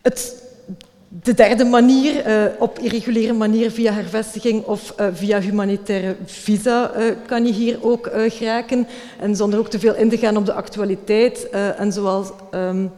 Het, 0.03 0.43
de 1.23 1.35
derde 1.35 1.65
manier, 1.65 2.27
uh, 2.27 2.45
op 2.59 2.79
irreguliere 2.79 3.33
manier 3.33 3.71
via 3.71 3.93
hervestiging 3.93 4.65
of 4.65 4.95
uh, 5.01 5.07
via 5.13 5.41
humanitaire 5.41 6.17
visa, 6.25 6.93
uh, 6.97 7.05
kan 7.27 7.47
je 7.47 7.53
hier 7.53 7.79
ook 7.81 8.11
geraken. 8.29 8.87
En 9.21 9.37
zonder 9.37 9.59
ook 9.59 9.69
te 9.69 9.79
veel 9.79 9.95
in 9.95 10.09
te 10.09 10.19
gaan 10.19 10.37
op 10.37 10.47
de 10.47 10.53
actualiteit. 10.53 11.49
en 11.51 11.93
zoals 11.93 12.29
um, 12.51 12.91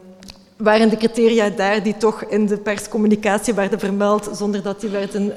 waren 0.57 0.89
de 0.89 0.97
criteria 0.97 1.51
daar 1.51 1.83
die 1.83 1.97
toch 1.97 2.25
in 2.25 2.47
de 2.47 2.57
perscommunicatie 2.57 3.55
werden 3.55 3.79
vermeld, 3.79 4.29
zonder 4.33 4.63
dat 4.63 4.81
die 4.81 4.91
werden 4.91 5.33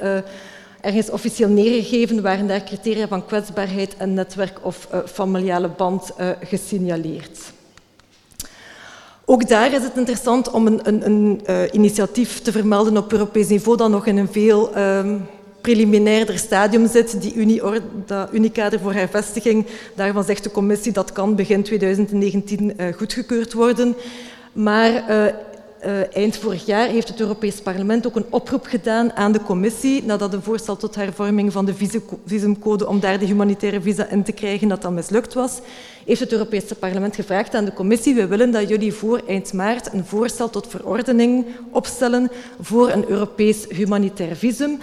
ergens 0.81 1.09
officieel 1.09 1.49
neergegeven, 1.49 2.21
waren 2.21 2.47
daar 2.47 2.63
criteria 2.63 3.07
van 3.07 3.25
kwetsbaarheid 3.25 3.97
en 3.97 4.13
netwerk 4.13 4.59
of 4.61 4.87
familiale 5.05 5.69
band 5.69 6.11
gesignaleerd. 6.41 7.39
Ook 9.25 9.47
daar 9.47 9.73
is 9.73 9.83
het 9.83 9.97
interessant 9.97 10.51
om 10.51 10.67
een, 10.67 10.79
een, 10.83 11.05
een 11.05 11.41
uh, 11.49 11.61
initiatief 11.71 12.39
te 12.39 12.51
vermelden 12.51 12.97
op 12.97 13.11
Europees 13.11 13.47
niveau 13.47 13.77
dat 13.77 13.89
nog 13.89 14.05
in 14.05 14.17
een 14.17 14.31
veel 14.31 14.77
um, 14.77 15.25
preliminairder 15.61 16.37
stadium 16.37 16.87
zit. 16.87 17.21
Die 17.21 17.33
Unie, 17.33 17.63
voor 18.79 18.93
hervestiging, 18.93 19.65
daarvan 19.95 20.23
zegt 20.23 20.43
de 20.43 20.51
commissie 20.51 20.91
dat 20.91 21.11
kan 21.11 21.35
begin 21.35 21.63
2019 21.63 22.73
uh, 22.77 22.93
goedgekeurd 22.93 23.53
worden. 23.53 23.95
Maar 24.53 24.91
uh, 25.09 25.25
uh, 25.85 26.15
eind 26.15 26.37
vorig 26.37 26.65
jaar 26.65 26.87
heeft 26.87 27.07
het 27.07 27.19
Europees 27.19 27.61
Parlement 27.61 28.07
ook 28.07 28.15
een 28.15 28.25
oproep 28.29 28.65
gedaan 28.65 29.13
aan 29.13 29.31
de 29.31 29.41
commissie, 29.41 30.03
nadat 30.03 30.33
een 30.33 30.41
voorstel 30.41 30.77
tot 30.77 30.95
hervorming 30.95 31.51
van 31.51 31.65
de 31.65 31.73
visumcode 32.25 32.87
om 32.87 32.99
daar 32.99 33.19
de 33.19 33.25
humanitaire 33.25 33.81
visa 33.81 34.07
in 34.07 34.23
te 34.23 34.31
krijgen, 34.31 34.67
dat 34.67 34.81
dat 34.81 34.91
mislukt 34.91 35.33
was, 35.33 35.59
heeft 36.05 36.19
het 36.19 36.31
Europese 36.31 36.75
Parlement 36.75 37.15
gevraagd 37.15 37.55
aan 37.55 37.65
de 37.65 37.73
commissie, 37.73 38.15
we 38.15 38.27
willen 38.27 38.51
dat 38.51 38.69
jullie 38.69 38.93
voor 38.93 39.21
eind 39.27 39.53
maart 39.53 39.93
een 39.93 40.05
voorstel 40.05 40.49
tot 40.49 40.67
verordening 40.67 41.45
opstellen 41.71 42.31
voor 42.61 42.89
een 42.89 43.09
Europees 43.09 43.65
humanitair 43.69 44.35
visum. 44.35 44.79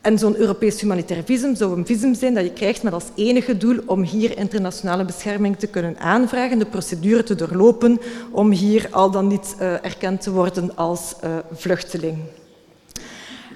En 0.00 0.18
zo'n 0.18 0.36
Europees 0.36 0.80
humanitair 0.80 1.22
visum 1.24 1.54
zou 1.54 1.76
een 1.76 1.86
visum 1.86 2.14
zijn 2.14 2.34
dat 2.34 2.44
je 2.44 2.52
krijgt 2.52 2.82
met 2.82 2.92
als 2.92 3.04
enige 3.14 3.56
doel 3.56 3.78
om 3.86 4.02
hier 4.02 4.38
internationale 4.38 5.04
bescherming 5.04 5.56
te 5.58 5.66
kunnen 5.66 5.98
aanvragen, 5.98 6.58
de 6.58 6.66
procedure 6.66 7.22
te 7.22 7.34
doorlopen 7.34 8.00
om 8.30 8.50
hier 8.50 8.88
al 8.90 9.10
dan 9.10 9.26
niet 9.26 9.54
uh, 9.60 9.72
erkend 9.72 10.20
te 10.20 10.30
worden 10.30 10.76
als 10.76 11.14
uh, 11.24 11.30
vluchteling. 11.52 12.18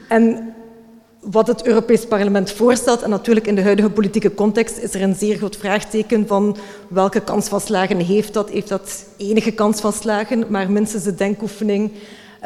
En 0.09 0.55
wat 1.21 1.47
het 1.47 1.67
Europees 1.67 2.07
Parlement 2.07 2.51
voorstelt, 2.51 3.03
en 3.03 3.11
natuurlijk 3.11 3.47
in 3.47 3.55
de 3.55 3.63
huidige 3.63 3.91
politieke 3.91 4.35
context 4.35 4.79
is 4.79 4.95
er 4.95 5.03
een 5.03 5.15
zeer 5.15 5.37
groot 5.37 5.57
vraagteken 5.57 6.27
van 6.27 6.57
welke 6.89 7.21
kans 7.21 7.49
van 7.49 7.61
slagen 7.61 7.99
heeft 7.99 8.35
dat. 8.35 8.51
Heeft 8.51 8.69
dat 8.69 9.05
enige 9.17 9.53
kans 9.53 9.81
van 9.81 9.93
slagen, 9.93 10.45
maar 10.49 10.71
minstens 10.71 11.05
de 11.05 11.15
denkoefening 11.15 11.93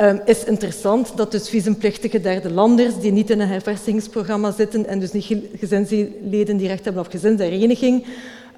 um, 0.01 0.21
is 0.25 0.45
interessant 0.45 1.13
dat 1.17 1.31
dus 1.31 1.49
visumplichtige 1.49 2.21
derde 2.21 2.51
landers 2.51 3.01
die 3.01 3.13
niet 3.13 3.31
in 3.31 3.41
een 3.41 3.49
herversingsprogramma 3.49 4.51
zitten 4.51 4.87
en 4.87 4.99
dus 4.99 5.13
niet 5.13 5.27
gezinsleden 5.59 6.57
die 6.57 6.69
recht 6.69 6.85
hebben 6.85 7.03
op 7.03 7.11
gezinshereniging, 7.11 8.07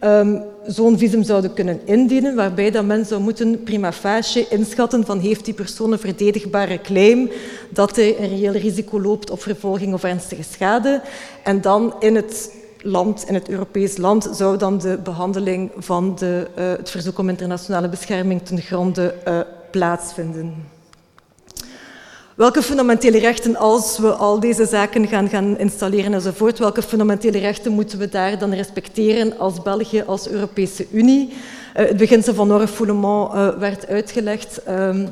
um, 0.04 0.42
zo'n 0.66 0.98
visum 0.98 1.22
zouden 1.22 1.52
kunnen 1.54 1.80
indienen, 1.84 2.34
waarbij 2.34 2.70
dat 2.70 2.84
men 2.84 3.06
zou 3.06 3.20
moeten 3.20 3.62
prima 3.62 3.92
facie 3.92 4.46
inschatten 4.48 5.06
van 5.06 5.18
heeft 5.18 5.44
die 5.44 5.54
persoon 5.54 5.92
een 5.92 5.98
verdedigbare 5.98 6.80
claim 6.80 7.30
dat 7.68 7.96
hij 7.96 8.18
een 8.18 8.28
reëel 8.28 8.52
risico 8.52 9.00
loopt 9.00 9.30
op 9.30 9.42
vervolging 9.42 9.94
of 9.94 10.04
ernstige 10.04 10.42
schade. 10.42 11.00
En 11.44 11.60
dan 11.60 11.94
in 11.98 12.16
het 12.16 12.50
land, 12.82 13.24
in 13.28 13.34
het 13.34 13.48
Europees 13.48 13.96
land, 13.96 14.28
zou 14.32 14.56
dan 14.56 14.78
de 14.78 14.98
behandeling 15.04 15.70
van 15.76 16.14
de, 16.18 16.46
uh, 16.58 16.70
het 16.70 16.90
verzoek 16.90 17.18
om 17.18 17.28
internationale 17.28 17.88
bescherming 17.88 18.42
ten 18.42 18.60
gronde 18.60 19.14
uh, 19.28 19.40
plaatsvinden. 19.70 20.78
Welke 22.40 22.62
fundamentele 22.62 23.18
rechten, 23.18 23.56
als 23.56 23.98
we 23.98 24.12
al 24.12 24.40
deze 24.40 24.66
zaken 24.66 25.08
gaan, 25.08 25.28
gaan 25.28 25.58
installeren 25.58 26.12
enzovoort, 26.12 26.58
welke 26.58 26.82
fundamentele 26.82 27.38
rechten 27.38 27.72
moeten 27.72 27.98
we 27.98 28.08
daar 28.08 28.38
dan 28.38 28.52
respecteren 28.52 29.38
als 29.38 29.62
België, 29.62 30.02
als 30.06 30.28
Europese 30.28 30.86
Unie? 30.92 31.28
Uh, 31.28 31.36
het 31.72 31.96
beginsel 31.96 32.34
van 32.34 32.48
non-refoulement 32.48 33.34
uh, 33.34 33.58
werd 33.58 33.86
uitgelegd, 33.86 34.60
um, 34.68 35.08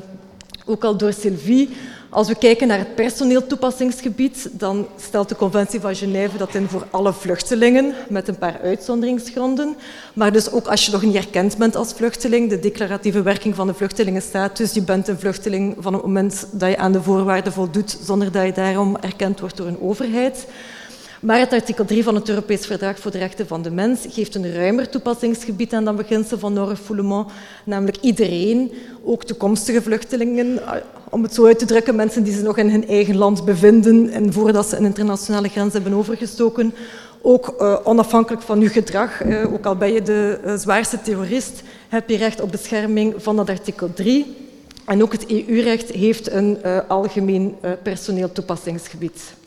ook 0.65 0.83
al 0.83 0.97
door 0.97 1.13
Sylvie. 1.13 1.69
Als 2.11 2.27
we 2.27 2.35
kijken 2.35 2.67
naar 2.67 2.77
het 2.77 2.95
personeeltoepassingsgebied, 2.95 4.49
dan 4.51 4.87
stelt 4.97 5.29
de 5.29 5.35
Conventie 5.35 5.79
van 5.79 5.95
Genève 5.95 6.37
dat 6.37 6.55
in 6.55 6.67
voor 6.67 6.87
alle 6.89 7.13
vluchtelingen, 7.13 7.93
met 8.07 8.27
een 8.27 8.37
paar 8.37 8.59
uitzonderingsgronden. 8.61 9.75
Maar 10.13 10.31
dus 10.31 10.51
ook 10.51 10.67
als 10.67 10.85
je 10.85 10.91
nog 10.91 11.01
niet 11.01 11.15
erkend 11.15 11.57
bent 11.57 11.75
als 11.75 11.93
vluchteling, 11.93 12.49
de 12.49 12.59
declaratieve 12.59 13.21
werking 13.21 13.55
van 13.55 13.67
de 13.67 13.73
vluchtelingenstatus, 13.73 14.73
je 14.73 14.81
bent 14.81 15.07
een 15.07 15.19
vluchteling 15.19 15.75
van 15.79 15.93
het 15.93 16.01
moment 16.01 16.47
dat 16.51 16.69
je 16.69 16.77
aan 16.77 16.91
de 16.91 17.03
voorwaarden 17.03 17.53
voldoet, 17.53 17.97
zonder 18.03 18.31
dat 18.31 18.45
je 18.45 18.51
daarom 18.51 18.97
erkend 18.97 19.39
wordt 19.39 19.57
door 19.57 19.67
een 19.67 19.81
overheid. 19.81 20.45
Maar 21.19 21.39
het 21.39 21.53
artikel 21.53 21.85
3 21.85 22.03
van 22.03 22.15
het 22.15 22.29
Europees 22.29 22.65
Verdrag 22.65 22.99
voor 22.99 23.11
de 23.11 23.17
Rechten 23.17 23.47
van 23.47 23.61
de 23.61 23.71
Mens 23.71 23.99
geeft 24.09 24.35
een 24.35 24.53
ruimer 24.53 24.89
toepassingsgebied 24.89 25.73
aan 25.73 25.85
dat 25.85 25.95
beginsel 25.95 26.37
van 26.37 26.53
non-refoulement, 26.53 27.27
namelijk 27.63 27.97
iedereen, 28.01 28.71
ook 29.03 29.23
toekomstige 29.23 29.81
vluchtelingen, 29.81 30.65
eh, 30.65 30.71
om 31.09 31.23
het 31.23 31.33
zo 31.33 31.45
uit 31.45 31.59
te 31.59 31.65
drukken, 31.65 31.95
mensen 31.95 32.23
die 32.23 32.33
zich 32.33 32.43
nog 32.43 32.57
in 32.57 32.69
hun 32.69 32.87
eigen 32.87 33.17
land 33.17 33.45
bevinden 33.45 34.09
en 34.09 34.33
voordat 34.33 34.69
ze 34.69 34.77
een 34.77 34.85
internationale 34.85 35.49
grens 35.49 35.73
hebben 35.73 35.93
overgestoken, 35.93 36.73
ook 37.21 37.55
uh, 37.59 37.77
onafhankelijk 37.83 38.41
van 38.43 38.59
uw 38.61 38.69
gedrag, 38.69 39.23
uh, 39.23 39.53
ook 39.53 39.65
al 39.65 39.75
ben 39.75 39.93
je 39.93 40.01
de 40.01 40.55
zwaarste 40.57 41.01
terrorist, 41.01 41.61
heb 41.89 42.09
je 42.09 42.17
recht 42.17 42.41
op 42.41 42.51
bescherming 42.51 43.13
van 43.17 43.35
dat 43.35 43.49
artikel 43.49 43.93
3. 43.93 44.35
En 44.85 45.01
ook 45.01 45.11
het 45.11 45.25
EU-recht 45.27 45.91
heeft 45.91 46.31
een 46.31 46.57
algemeen 46.87 47.55
personeel 47.83 48.31
toepassingsgebied. 48.31 49.37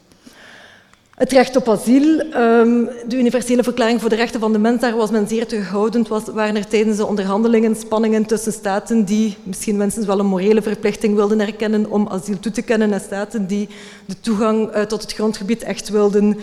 Het 1.23 1.33
recht 1.33 1.57
op 1.57 1.69
asiel, 1.69 2.21
ehm, 2.21 2.85
de 3.09 3.17
universele 3.17 3.63
verklaring 3.63 4.01
voor 4.01 4.11
de 4.11 4.17
rechten 4.17 4.41
van 4.41 4.53
de 4.53 4.59
mens, 4.59 4.81
daar 4.81 4.97
was 4.97 5.11
men 5.11 5.29
zeer 5.29 5.47
terughoudend. 5.47 6.09
Was, 6.09 6.23
waren 6.35 6.57
er 6.57 6.67
tijdens 6.67 6.97
de 6.97 7.07
onderhandelingen 7.07 7.77
spanningen 7.77 8.27
tussen 8.27 8.53
staten 8.53 9.05
die 9.05 9.37
misschien 9.43 9.77
mensen 9.77 10.07
wel 10.07 10.19
een 10.19 10.27
morele 10.27 10.63
verplichting 10.63 11.15
wilden 11.15 11.41
erkennen 11.41 11.91
om 11.91 12.09
asiel 12.09 12.39
toe 12.39 12.53
te 12.53 12.63
kennen 12.63 12.93
en 12.93 13.01
staten 13.01 13.47
die 13.47 13.69
de 14.07 14.21
toegang 14.21 14.77
uh, 14.77 14.83
tot 14.83 15.03
het 15.03 15.13
grondgebied 15.13 15.63
echt 15.63 15.89
wilden 15.89 16.39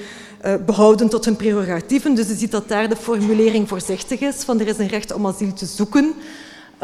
uh, 0.45 0.53
behouden 0.65 1.09
tot 1.09 1.25
hun 1.25 1.35
prerogatieven. 1.35 2.15
Dus 2.15 2.27
je 2.27 2.35
ziet 2.35 2.51
dat 2.51 2.67
daar 2.67 2.89
de 2.89 2.95
formulering 2.95 3.67
voorzichtig 3.67 4.19
is 4.19 4.35
van 4.35 4.59
er 4.59 4.67
is 4.67 4.77
een 4.77 4.87
recht 4.87 5.13
om 5.13 5.27
asiel 5.27 5.53
te 5.53 5.65
zoeken 5.65 6.13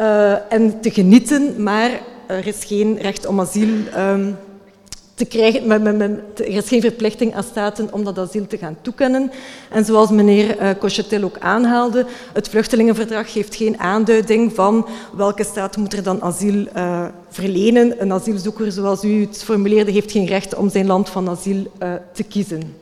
uh, 0.00 0.52
en 0.52 0.80
te 0.80 0.90
genieten, 0.90 1.62
maar 1.62 1.90
er 2.26 2.46
is 2.46 2.64
geen 2.64 2.98
recht 3.00 3.26
om 3.26 3.40
asiel 3.40 3.74
um, 3.96 4.36
te 5.16 5.24
krijgen, 5.24 5.70
er 6.36 6.46
is 6.46 6.68
geen 6.68 6.80
verplichting 6.80 7.34
aan 7.34 7.42
staten 7.42 7.92
om 7.92 8.04
dat 8.04 8.18
asiel 8.18 8.46
te 8.46 8.58
gaan 8.58 8.76
toekennen. 8.82 9.30
En 9.70 9.84
zoals 9.84 10.10
meneer 10.10 10.60
uh, 10.60 10.70
Cochetel 10.78 11.22
ook 11.22 11.38
aanhaalde, 11.38 12.06
het 12.32 12.48
vluchtelingenverdrag 12.48 13.32
geeft 13.32 13.54
geen 13.54 13.78
aanduiding 13.78 14.54
van 14.54 14.86
welke 15.16 15.44
staat 15.44 15.76
moet 15.76 15.92
er 15.92 16.02
dan 16.02 16.22
asiel 16.22 16.66
uh, 16.76 17.06
verlenen. 17.28 18.02
Een 18.02 18.12
asielzoeker, 18.12 18.72
zoals 18.72 19.04
u 19.04 19.20
het 19.20 19.42
formuleerde, 19.44 19.90
heeft 19.90 20.12
geen 20.12 20.26
recht 20.26 20.54
om 20.54 20.70
zijn 20.70 20.86
land 20.86 21.08
van 21.08 21.28
asiel 21.28 21.72
uh, 21.82 21.92
te 22.12 22.22
kiezen. 22.22 22.74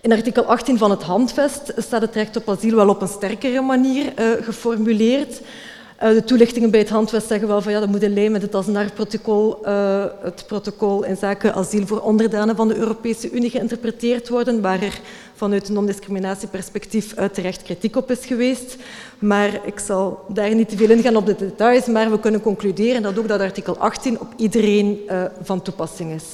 In 0.00 0.12
artikel 0.12 0.44
18 0.44 0.78
van 0.78 0.90
het 0.90 1.02
handvest 1.02 1.72
staat 1.76 2.00
het 2.00 2.14
recht 2.14 2.36
op 2.36 2.48
asiel 2.48 2.76
wel 2.76 2.88
op 2.88 3.02
een 3.02 3.08
sterkere 3.08 3.60
manier 3.60 4.12
geformuleerd. 4.40 5.40
Uh, 6.02 6.08
de 6.08 6.24
toelichtingen 6.24 6.70
bij 6.70 6.80
het 6.80 6.88
handvest 6.88 7.26
zeggen 7.26 7.48
wel 7.48 7.62
van 7.62 7.72
ja, 7.72 7.80
dat 7.80 7.88
moet 7.88 8.08
lijn 8.08 8.32
met 8.32 8.42
het 8.42 8.54
Assenaar-protocol, 8.54 9.58
uh, 9.66 10.04
het 10.22 10.44
protocol 10.46 11.04
in 11.04 11.16
zaken 11.16 11.54
asiel 11.54 11.86
voor 11.86 12.00
onderdanen 12.00 12.56
van 12.56 12.68
de 12.68 12.76
Europese 12.76 13.30
Unie 13.30 13.50
geïnterpreteerd 13.50 14.28
worden, 14.28 14.60
waar 14.60 14.82
er 14.82 15.00
vanuit 15.34 15.68
een 15.68 15.74
non-discriminatieperspectief 15.74 17.14
terecht 17.32 17.62
kritiek 17.62 17.96
op 17.96 18.10
is 18.10 18.26
geweest. 18.26 18.76
Maar 19.18 19.60
ik 19.66 19.78
zal 19.78 20.24
daar 20.28 20.54
niet 20.54 20.68
te 20.68 20.76
veel 20.76 20.90
ingaan 20.90 21.16
op 21.16 21.26
de 21.26 21.36
details, 21.36 21.86
maar 21.86 22.10
we 22.10 22.20
kunnen 22.20 22.40
concluderen 22.40 23.02
dat 23.02 23.18
ook 23.18 23.28
dat 23.28 23.40
artikel 23.40 23.78
18 23.78 24.20
op 24.20 24.28
iedereen 24.36 25.00
van 25.42 25.62
toepassing 25.62 26.12
is. 26.12 26.24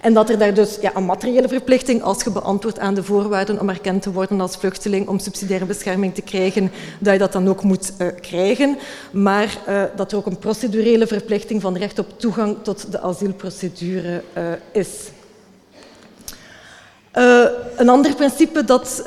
En 0.00 0.14
dat 0.14 0.30
er 0.30 0.38
daar 0.38 0.54
dus 0.54 0.78
ja, 0.80 0.96
een 0.96 1.04
materiële 1.04 1.48
verplichting, 1.48 2.02
als 2.02 2.22
je 2.22 2.30
beantwoordt 2.30 2.78
aan 2.78 2.94
de 2.94 3.02
voorwaarden 3.02 3.60
om 3.60 3.68
erkend 3.68 4.02
te 4.02 4.12
worden 4.12 4.40
als 4.40 4.56
vluchteling, 4.56 5.08
om 5.08 5.18
subsidiaire 5.18 5.66
bescherming 5.66 6.14
te 6.14 6.22
krijgen, 6.22 6.70
dat 6.98 7.12
je 7.12 7.18
dat 7.18 7.32
dan 7.32 7.48
ook 7.48 7.62
moet 7.62 7.92
uh, 7.98 8.08
krijgen. 8.20 8.78
Maar 9.10 9.58
uh, 9.68 9.82
dat 9.96 10.12
er 10.12 10.18
ook 10.18 10.26
een 10.26 10.38
procedurele 10.38 11.06
verplichting 11.06 11.60
van 11.60 11.76
recht 11.76 11.98
op 11.98 12.06
toegang 12.16 12.56
tot 12.62 12.92
de 12.92 13.00
asielprocedure 13.00 14.22
uh, 14.36 14.42
is. 14.72 14.88
Een 17.76 17.88
ander 17.88 18.14
principe 18.14 18.64
dat, 18.64 19.02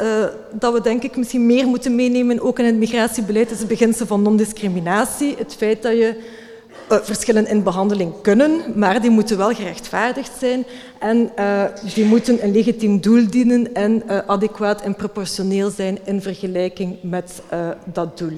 dat 0.52 0.74
we 0.74 0.82
denk 0.82 1.04
ik 1.04 1.18
misschien 1.18 1.46
meer 1.46 1.68
moeten 1.68 1.96
meenemen, 1.96 2.42
ook 2.42 2.60
in 2.60 2.66
het 2.66 2.76
migratiebeleid, 2.76 3.52
is 3.52 3.60
het 3.60 3.68
beginsel 3.68 4.06
van 4.06 4.22
non-discriminatie. 4.22 5.36
Het 5.38 5.56
feit 5.58 5.82
dat 5.82 5.92
je 5.92 6.16
verschillen 7.02 7.48
in 7.48 7.64
behandeling 7.64 8.14
kunnen, 8.22 8.62
maar 8.76 9.02
die 9.02 9.10
moeten 9.10 9.38
wel 9.38 9.54
gerechtvaardigd 9.54 10.32
zijn 10.40 10.66
en 11.00 11.32
uh, 11.40 11.64
die 11.94 12.06
moeten 12.06 12.44
een 12.44 12.52
legitiem 12.52 13.02
doel 13.02 13.30
dienen 13.30 13.74
en 13.74 14.04
uh, 14.08 14.18
adequaat 14.28 14.82
en 14.82 14.96
proportioneel 14.96 15.70
zijn 15.70 15.98
in 16.04 16.22
vergelijking 16.22 16.98
met 17.02 17.42
dat 17.94 18.18
doel. 18.18 18.38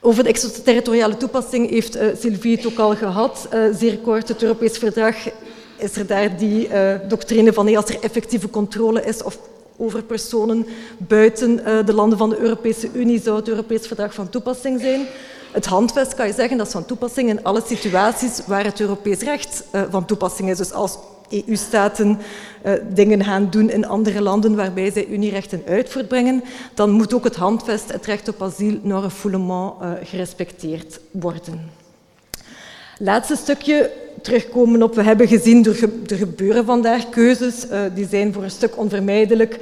Over 0.00 0.22
de 0.22 0.28
extraterritoriale 0.28 1.16
toepassing 1.16 1.70
heeft 1.70 1.98
Sylvie 2.20 2.56
het 2.56 2.66
ook 2.66 2.78
al 2.78 2.96
gehad. 2.96 3.48
zeer 3.78 3.98
kort, 3.98 4.28
het 4.28 4.42
Europees 4.42 4.78
Verdrag 4.78 5.16
is 5.76 5.96
er 5.96 6.06
daar 6.06 6.36
die 6.36 6.68
doctrine 7.08 7.52
van 7.52 7.66
hey, 7.66 7.76
als 7.76 7.88
er 7.88 8.00
effectieve 8.00 8.50
controle 8.50 9.04
is 9.04 9.22
of 9.22 9.38
over 9.76 10.02
personen 10.02 10.66
buiten 10.98 11.56
de 11.86 11.94
landen 11.94 12.18
van 12.18 12.30
de 12.30 12.38
Europese 12.38 12.88
Unie 12.92 13.20
zou 13.20 13.36
het 13.36 13.48
Europees 13.48 13.86
Verdrag 13.86 14.14
van 14.14 14.28
toepassing 14.28 14.80
zijn. 14.80 15.06
Het 15.50 15.66
handvest 15.66 16.14
kan 16.14 16.26
je 16.26 16.32
zeggen 16.32 16.56
dat 16.56 16.66
is 16.66 16.72
van 16.72 16.84
toepassing 16.84 17.28
in 17.28 17.44
alle 17.44 17.62
situaties 17.66 18.40
waar 18.46 18.64
het 18.64 18.80
Europees 18.80 19.20
recht 19.20 19.64
uh, 19.72 19.82
van 19.90 20.04
toepassing 20.04 20.50
is. 20.50 20.56
Dus 20.56 20.72
als 20.72 20.98
EU-staten 21.28 22.18
uh, 22.64 22.72
dingen 22.88 23.24
gaan 23.24 23.50
doen 23.50 23.70
in 23.70 23.86
andere 23.86 24.22
landen 24.22 24.56
waarbij 24.56 24.90
zij 24.92 25.06
unierechten 25.06 25.62
uitvoerbrengen, 25.66 26.44
dan 26.74 26.90
moet 26.90 27.14
ook 27.14 27.24
het 27.24 27.36
handvest, 27.36 27.92
het 27.92 28.06
recht 28.06 28.28
op 28.28 28.42
asiel, 28.42 28.78
naar 28.82 29.04
een 29.04 29.10
foulement 29.10 29.72
uh, 29.82 29.92
gerespecteerd 30.02 31.00
worden. 31.10 31.70
Laatste 32.98 33.36
stukje 33.36 33.90
terugkomen 34.22 34.82
op, 34.82 34.94
we 34.94 35.02
hebben 35.02 35.28
gezien, 35.28 35.64
er, 35.64 35.74
ge 35.74 36.00
gebeuren 36.06 36.64
vandaag 36.64 37.08
keuzes, 37.08 37.66
die 37.94 38.08
zijn 38.08 38.32
voor 38.32 38.42
een 38.42 38.50
stuk 38.50 38.78
onvermijdelijk 38.78 39.58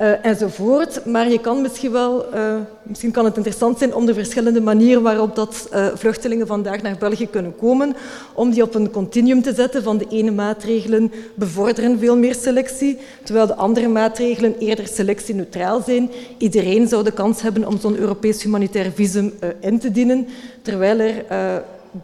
uh, 0.00 0.24
enzovoort. 0.24 1.04
Maar 1.04 1.30
je 1.30 1.40
kan 1.40 1.60
misschien 1.60 1.92
wel, 1.92 2.34
uh, 2.34 2.54
misschien 2.82 3.10
kan 3.10 3.24
het 3.24 3.36
interessant 3.36 3.78
zijn 3.78 3.94
om 3.94 4.06
de 4.06 4.14
verschillende 4.14 4.60
manieren 4.60 5.02
waarop 5.02 5.36
dat, 5.36 5.68
uh, 5.72 5.86
vluchtelingen 5.94 6.46
vandaag 6.46 6.82
naar 6.82 6.96
België 6.98 7.28
kunnen 7.28 7.56
komen, 7.56 7.96
om 8.34 8.50
die 8.50 8.62
op 8.62 8.74
een 8.74 8.90
continuum 8.90 9.42
te 9.42 9.54
zetten 9.54 9.82
van 9.82 9.98
de 9.98 10.06
ene 10.08 10.30
maatregelen 10.30 11.12
bevorderen 11.34 11.98
veel 11.98 12.16
meer 12.16 12.34
selectie, 12.34 12.98
terwijl 13.22 13.46
de 13.46 13.54
andere 13.54 13.88
maatregelen 13.88 14.58
eerder 14.58 14.86
selectieneutraal 14.86 15.82
zijn. 15.82 16.10
Iedereen 16.38 16.88
zou 16.88 17.04
de 17.04 17.12
kans 17.12 17.42
hebben 17.42 17.66
om 17.66 17.78
zo'n 17.78 17.96
Europees 17.96 18.42
humanitair 18.42 18.92
visum 18.94 19.32
in 19.60 19.78
te 19.78 19.90
dienen, 19.90 20.28
terwijl 20.62 20.98
er 20.98 21.24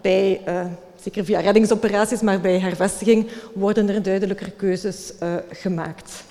bij 0.03 0.41
zeker 1.03 1.25
via 1.25 1.41
reddingsoperaties, 1.41 2.21
maar 2.21 2.41
bij 2.41 2.59
hervestiging 2.59 3.27
worden 3.53 3.89
er 3.89 4.03
duidelijker 4.03 4.51
keuzes 4.51 5.13
gemaakt. 5.51 6.29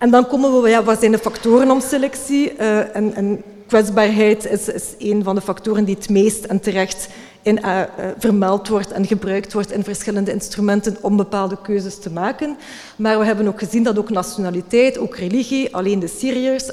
En 0.00 0.10
dan 0.10 0.26
komen 0.26 0.62
we, 0.62 0.68
ja, 0.68 0.82
wat 0.82 0.98
zijn 1.00 1.12
de 1.12 1.18
factoren 1.18 1.70
om 1.70 1.80
selectie? 1.80 2.52
Uh, 2.56 2.96
en, 2.96 3.14
en, 3.14 3.42
kwetsbaarheid 3.66 4.46
is, 4.46 4.68
is, 4.68 4.84
een 4.98 5.24
van 5.24 5.34
de 5.34 5.40
factoren 5.40 5.84
die 5.84 5.94
het 5.94 6.08
meest 6.08 6.44
en 6.44 6.60
terecht 6.60 7.08
in, 7.42 7.58
uh, 7.58 7.78
uh, 7.78 8.06
vermeld 8.18 8.68
wordt 8.68 8.92
en 8.92 9.06
gebruikt 9.06 9.52
wordt 9.52 9.72
in 9.72 9.84
verschillende 9.84 10.32
instrumenten 10.32 10.96
om 11.00 11.16
bepaalde 11.16 11.56
keuzes 11.62 11.98
te 11.98 12.10
maken. 12.10 12.56
Maar 12.96 13.18
we 13.18 13.24
hebben 13.24 13.48
ook 13.48 13.58
gezien 13.58 13.82
dat 13.82 13.98
ook 13.98 14.10
nationaliteit, 14.10 14.98
ook 14.98 15.16
religie, 15.16 15.74
alleen 15.74 15.98
de 15.98 16.08
Syriërs, 16.08 16.70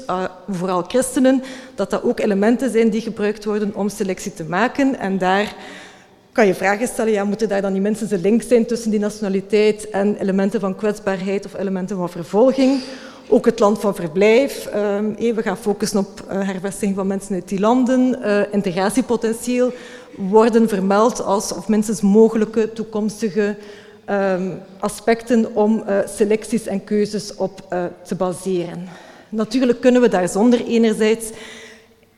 vooral 0.50 0.82
christenen, 0.82 1.42
dat 1.74 1.90
dat 1.90 2.02
ook 2.02 2.20
elementen 2.20 2.70
zijn 2.70 2.90
die 2.90 3.00
gebruikt 3.00 3.44
worden 3.44 3.74
om 3.74 3.88
selectie 3.88 4.34
te 4.34 4.44
maken. 4.44 4.98
En 4.98 5.18
daar 5.18 5.54
kan 6.32 6.46
je 6.46 6.54
vragen 6.54 6.86
stellen, 6.86 7.12
ja, 7.12 7.24
moeten 7.24 7.48
daar 7.48 7.62
dan 7.62 7.72
die 7.72 7.82
mensen 7.82 8.12
een 8.12 8.20
link 8.20 8.42
zijn 8.42 8.66
tussen 8.66 8.90
die 8.90 9.00
nationaliteit 9.00 9.90
en 9.90 10.16
elementen 10.16 10.60
van 10.60 10.76
kwetsbaarheid 10.76 11.46
of 11.46 11.54
elementen 11.54 11.96
van 11.96 12.10
vervolging? 12.10 12.82
Ook 13.30 13.46
het 13.46 13.58
land 13.58 13.80
van 13.80 13.94
verblijf. 13.94 14.66
Uh, 14.66 15.34
we 15.34 15.42
gaan 15.42 15.56
focussen 15.56 15.98
op 15.98 16.24
uh, 16.30 16.46
hervestiging 16.46 16.96
van 16.96 17.06
mensen 17.06 17.34
uit 17.34 17.48
die 17.48 17.60
landen. 17.60 18.18
Uh, 18.22 18.40
integratiepotentieel 18.50 19.72
worden 20.16 20.68
vermeld 20.68 21.22
als 21.22 21.52
of 21.52 21.68
minstens 21.68 22.00
mogelijke 22.00 22.72
toekomstige 22.72 23.56
um, 24.10 24.60
aspecten 24.78 25.54
om 25.54 25.84
selecties 26.16 26.66
en 26.66 26.84
keuzes 26.84 27.34
op 27.34 27.76
te 28.02 28.14
baseren. 28.14 28.88
Natuurlijk 29.28 29.80
kunnen 29.80 30.00
we 30.00 30.08
daar 30.08 30.28
zonder 30.28 30.64
enerzijds 30.64 31.30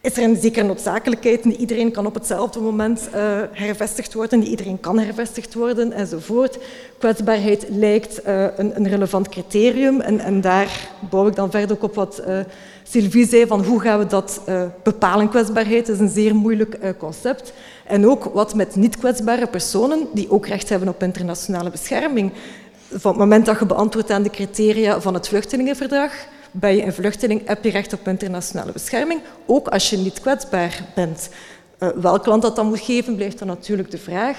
is 0.00 0.16
er 0.16 0.22
een 0.22 0.36
zekere 0.36 0.66
noodzakelijkheid. 0.66 1.44
Niet 1.44 1.58
iedereen 1.58 1.90
kan 1.90 2.06
op 2.06 2.14
hetzelfde 2.14 2.60
moment 2.60 3.08
uh, 3.14 3.40
hervestigd 3.52 4.14
worden, 4.14 4.38
niet 4.38 4.48
iedereen 4.48 4.80
kan 4.80 4.98
hervestigd 4.98 5.54
worden 5.54 5.92
enzovoort. 5.92 6.58
Kwetsbaarheid 6.98 7.66
lijkt 7.68 8.26
uh, 8.26 8.42
een, 8.56 8.76
een, 8.76 8.88
relevant 8.88 9.28
criterium 9.28 10.00
en, 10.00 10.20
en, 10.20 10.40
daar 10.40 10.90
bouw 11.10 11.26
ik 11.26 11.34
dan 11.34 11.50
verder 11.50 11.76
op 11.80 11.94
wat 11.94 12.22
uh, 12.28 12.38
Sylvie 12.82 13.28
zei 13.28 13.46
van 13.46 13.64
hoe 13.64 13.80
gaan 13.80 13.98
we 13.98 14.06
dat 14.06 14.40
bepalen, 14.82 15.28
kwetsbaarheid. 15.28 15.88
Is 15.88 15.98
een 15.98 16.08
zeer 16.08 16.34
moeilijk 16.34 16.78
concept. 16.98 17.52
En 17.84 18.08
ook 18.08 18.24
wat 18.24 18.54
met 18.54 18.76
niet 18.76 18.96
kwetsbare 18.96 19.46
personen 19.46 20.06
die 20.12 20.30
ook 20.30 20.46
recht 20.46 20.68
hebben 20.68 20.88
op 20.88 21.02
internationale 21.02 21.70
bescherming. 21.70 22.32
Van 22.88 23.10
het 23.10 23.20
moment 23.20 23.46
dat 23.46 23.58
je 23.58 23.66
beantwoordt 23.66 24.10
aan 24.10 24.22
de 24.22 24.30
criteria 24.30 25.00
van 25.00 25.14
het 25.14 25.28
vluchtelingenverdrag, 25.28 26.12
je 26.60 26.82
een 26.82 26.92
vluchteling, 26.92 27.46
heb 27.46 27.64
je 27.64 27.70
recht 27.70 27.92
op 27.92 28.08
internationale 28.08 28.72
bescherming, 28.72 29.20
ook 29.46 29.68
als 29.68 29.90
je 29.90 29.96
niet 29.96 30.20
kwetsbaar 30.20 30.84
bent. 30.94 31.28
Uh, 31.78 31.88
welk 31.88 32.26
land 32.26 32.42
dat 32.42 32.56
dan 32.56 32.66
moet 32.66 32.80
geven, 32.80 33.16
blijft 33.16 33.38
dan 33.38 33.48
natuurlijk 33.48 33.90
de 33.90 33.98
vraag. 33.98 34.38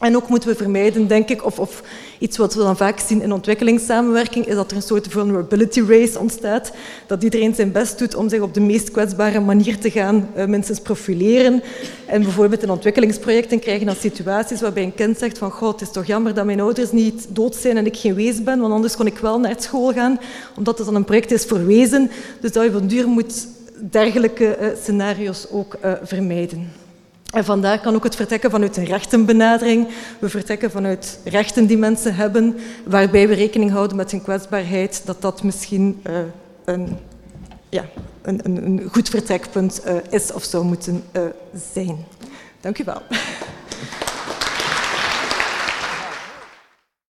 En 0.00 0.16
ook 0.16 0.28
moeten 0.28 0.48
we 0.48 0.54
vermijden, 0.54 1.06
denk 1.06 1.28
ik, 1.28 1.44
of, 1.44 1.58
of, 1.58 1.82
iets 2.18 2.36
wat 2.36 2.54
we 2.54 2.62
dan 2.62 2.76
vaak 2.76 3.00
zien 3.00 3.22
in 3.22 3.32
ontwikkelingssamenwerking, 3.32 4.46
is 4.46 4.54
dat 4.54 4.70
er 4.70 4.76
een 4.76 4.82
soort 4.82 5.06
vulnerability 5.08 5.80
race 5.88 6.18
ontstaat. 6.18 6.72
Dat 7.06 7.22
iedereen 7.22 7.54
zijn 7.54 7.72
best 7.72 7.98
doet 7.98 8.14
om 8.14 8.28
zich 8.28 8.40
op 8.40 8.54
de 8.54 8.60
meest 8.60 8.90
kwetsbare 8.90 9.40
manier 9.40 9.78
te 9.78 9.90
gaan 9.90 10.28
uh, 10.36 10.60
profileren. 10.82 11.62
En 12.06 12.22
bijvoorbeeld 12.22 12.62
in 12.62 12.70
ontwikkelingsprojecten 12.70 13.58
krijgen 13.58 13.86
dan 13.86 13.94
situaties 13.94 14.60
waarbij 14.60 14.82
een 14.82 14.94
kind 14.94 15.18
zegt 15.18 15.38
van 15.38 15.50
God, 15.50 15.80
het 15.80 15.88
is 15.88 15.94
toch 15.94 16.06
jammer 16.06 16.34
dat 16.34 16.44
mijn 16.44 16.60
ouders 16.60 16.92
niet 16.92 17.26
dood 17.28 17.54
zijn 17.54 17.76
en 17.76 17.86
ik 17.86 17.96
geen 17.96 18.14
wees 18.14 18.42
ben, 18.42 18.60
want 18.60 18.72
anders 18.72 18.96
kon 18.96 19.06
ik 19.06 19.18
wel 19.18 19.40
naar 19.40 19.54
school 19.58 19.92
gaan, 19.92 20.20
omdat 20.56 20.78
het 20.78 20.86
dan 20.86 20.96
een 20.96 21.04
project 21.04 21.30
is 21.30 21.44
voor 21.44 21.66
wezen. 21.66 22.10
Dus 22.40 22.52
dat 22.52 22.64
je 22.64 22.70
van 22.70 22.86
duur 22.86 23.08
moet 23.08 23.46
dergelijke 23.90 24.58
uh, 24.60 24.68
scenario's 24.82 25.46
ook 25.50 25.76
uh, 25.84 25.92
vermijden. 26.02 26.79
En 27.30 27.44
vandaar 27.44 27.80
kan 27.80 27.94
ook 27.94 28.04
het 28.04 28.16
vertrekken 28.16 28.50
vanuit 28.50 28.76
een 28.76 28.84
rechtenbenadering. 28.84 29.88
We 30.18 30.28
vertrekken 30.28 30.70
vanuit 30.70 31.18
rechten 31.24 31.66
die 31.66 31.78
mensen 31.78 32.14
hebben, 32.14 32.56
waarbij 32.84 33.28
we 33.28 33.34
rekening 33.34 33.70
houden 33.70 33.96
met 33.96 34.10
hun 34.10 34.22
kwetsbaarheid, 34.22 35.02
dat 35.04 35.22
dat 35.22 35.42
misschien 35.42 36.02
uh, 36.06 36.18
een, 36.64 36.98
ja, 37.68 37.84
een, 38.22 38.40
een, 38.44 38.88
goed 38.92 39.08
vertrekpunt 39.08 39.82
uh, 39.86 39.94
is 40.10 40.32
of 40.32 40.44
zou 40.44 40.64
moeten 40.64 41.04
uh, 41.16 41.22
zijn. 41.72 42.04
Dank 42.60 42.78
u 42.78 42.84
wel. 42.84 43.02